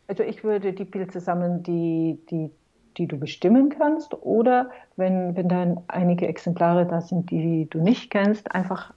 Also 0.08 0.22
ich 0.22 0.44
würde 0.44 0.72
die 0.72 0.84
Pilze 0.84 1.20
sammeln, 1.20 1.62
die, 1.62 2.18
die, 2.30 2.50
die 2.96 3.06
du 3.06 3.18
bestimmen 3.18 3.70
kannst, 3.70 4.14
oder 4.14 4.70
wenn, 4.96 5.36
wenn 5.36 5.48
dann 5.48 5.80
einige 5.88 6.26
Exemplare 6.26 6.86
da 6.86 7.00
sind, 7.00 7.30
die 7.30 7.66
du 7.70 7.80
nicht 7.80 8.10
kennst, 8.10 8.52
einfach 8.52 8.92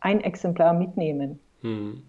ein 0.00 0.20
Exemplar 0.20 0.74
mitnehmen. 0.74 1.38
Hm. 1.62 2.02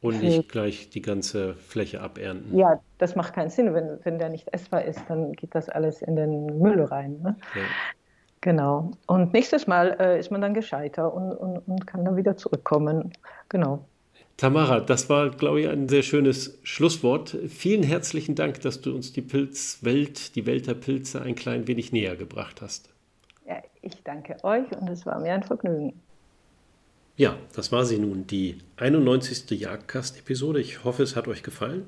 Und 0.00 0.22
nicht 0.22 0.50
gleich 0.50 0.90
die 0.90 1.00
ganze 1.00 1.54
Fläche 1.54 2.02
abernten. 2.02 2.58
Ja, 2.58 2.78
das 2.98 3.16
macht 3.16 3.32
keinen 3.32 3.48
Sinn. 3.48 3.72
Wenn, 3.72 3.98
wenn 4.02 4.18
der 4.18 4.28
nicht 4.28 4.52
essbar 4.52 4.84
ist, 4.84 5.00
dann 5.08 5.32
geht 5.32 5.54
das 5.54 5.70
alles 5.70 6.02
in 6.02 6.14
den 6.14 6.58
Müll 6.58 6.82
rein. 6.82 7.20
Ne? 7.22 7.36
Ja. 7.54 7.62
Genau. 8.42 8.90
Und 9.06 9.32
nächstes 9.32 9.66
Mal 9.66 9.96
äh, 9.98 10.20
ist 10.20 10.30
man 10.30 10.42
dann 10.42 10.52
gescheiter 10.52 11.14
und, 11.14 11.32
und, 11.32 11.56
und 11.66 11.86
kann 11.86 12.04
dann 12.04 12.16
wieder 12.16 12.36
zurückkommen. 12.36 13.14
Genau. 13.48 13.86
Tamara, 14.36 14.80
das 14.80 15.08
war, 15.08 15.30
glaube 15.30 15.60
ich, 15.60 15.68
ein 15.68 15.88
sehr 15.88 16.02
schönes 16.02 16.58
Schlusswort. 16.64 17.36
Vielen 17.48 17.84
herzlichen 17.84 18.34
Dank, 18.34 18.60
dass 18.60 18.80
du 18.80 18.94
uns 18.94 19.12
die 19.12 19.22
Pilzwelt, 19.22 20.34
die 20.34 20.44
Welt 20.44 20.66
der 20.66 20.74
Pilze 20.74 21.22
ein 21.22 21.36
klein 21.36 21.68
wenig 21.68 21.92
näher 21.92 22.16
gebracht 22.16 22.60
hast. 22.60 22.88
Ja, 23.46 23.62
ich 23.82 24.02
danke 24.02 24.42
euch 24.42 24.70
und 24.72 24.88
es 24.88 25.06
war 25.06 25.20
mir 25.20 25.34
ein 25.34 25.44
Vergnügen. 25.44 25.92
Ja, 27.16 27.38
das 27.54 27.70
war 27.70 27.84
sie 27.84 27.98
nun, 27.98 28.26
die 28.26 28.58
91. 28.76 29.48
Jagdcast-Episode. 29.60 30.60
Ich 30.60 30.82
hoffe, 30.82 31.04
es 31.04 31.14
hat 31.14 31.28
euch 31.28 31.44
gefallen. 31.44 31.84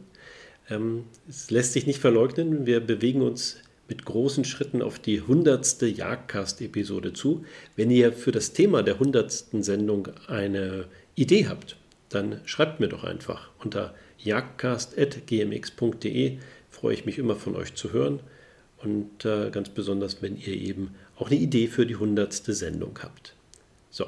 Ähm, 0.71 1.05
es 1.29 1.51
lässt 1.51 1.73
sich 1.73 1.85
nicht 1.87 1.99
verleugnen, 1.99 2.65
wir 2.65 2.79
bewegen 2.79 3.23
uns 3.23 3.57
mit 3.89 4.05
großen 4.05 4.45
Schritten 4.45 4.83
auf 4.83 5.01
die 5.01 5.21
100. 5.21 5.83
Jagdcast-Episode 5.83 7.13
zu. 7.13 7.45
Wenn 7.75 7.91
ihr 7.91 8.13
für 8.13 8.31
das 8.31 8.53
Thema 8.53 8.85
der 8.85 8.95
100. 8.95 9.33
Sendung 9.65 10.09
eine 10.29 10.87
Idee 11.17 11.49
habt, 11.49 11.77
dann 12.09 12.41
schreibt 12.45 12.81
mir 12.81 12.89
doch 12.89 13.05
einfach 13.05 13.51
unter 13.63 13.95
jagdcast.gmx.de. 14.19 16.39
Freue 16.71 16.95
ich 16.95 17.07
mich 17.07 17.19
immer 17.19 17.37
von 17.37 17.55
euch 17.57 17.75
zu 17.75 17.93
hören 17.93 18.21
und 18.83 19.25
äh, 19.25 19.51
ganz 19.51 19.69
besonders, 19.71 20.21
wenn 20.23 20.37
ihr 20.37 20.55
eben 20.55 20.95
auch 21.17 21.31
eine 21.31 21.41
Idee 21.41 21.69
für 21.69 21.87
die 21.87 21.95
100. 21.95 22.33
Sendung 22.33 22.99
habt. 23.03 23.35
So, 23.91 24.07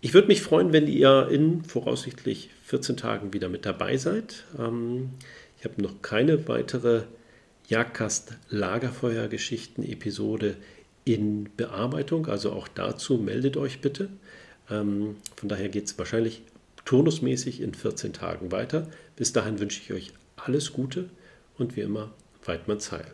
ich 0.00 0.14
würde 0.14 0.28
mich 0.28 0.42
freuen, 0.42 0.72
wenn 0.72 0.86
ihr 0.86 1.26
in 1.30 1.64
voraussichtlich 1.64 2.50
14 2.64 2.96
Tagen 2.96 3.32
wieder 3.32 3.48
mit 3.48 3.64
dabei 3.64 3.96
seid. 3.96 4.44
Ähm, 4.58 5.10
ich 5.58 5.64
habe 5.64 5.80
noch 5.80 6.02
keine 6.02 6.48
weitere 6.48 7.04
Jagdkast 7.68 8.34
Lagerfeuergeschichten-Episode 8.50 10.56
in 11.04 11.48
Bearbeitung, 11.56 12.26
also 12.26 12.52
auch 12.52 12.68
dazu 12.68 13.18
meldet 13.18 13.56
euch 13.56 13.80
bitte. 13.80 14.08
Ähm, 14.70 15.16
von 15.36 15.48
daher 15.48 15.68
geht 15.68 15.86
es 15.86 15.98
wahrscheinlich 15.98 16.42
turnusmäßig 16.84 17.60
in 17.60 17.74
14 17.74 18.12
Tagen 18.12 18.52
weiter. 18.52 18.88
Bis 19.16 19.32
dahin 19.32 19.58
wünsche 19.58 19.80
ich 19.80 19.92
euch 19.92 20.12
alles 20.36 20.72
Gute 20.72 21.10
und 21.58 21.76
wie 21.76 21.80
immer, 21.82 22.12
Weidmanns 22.44 22.90
Heil. 22.92 23.12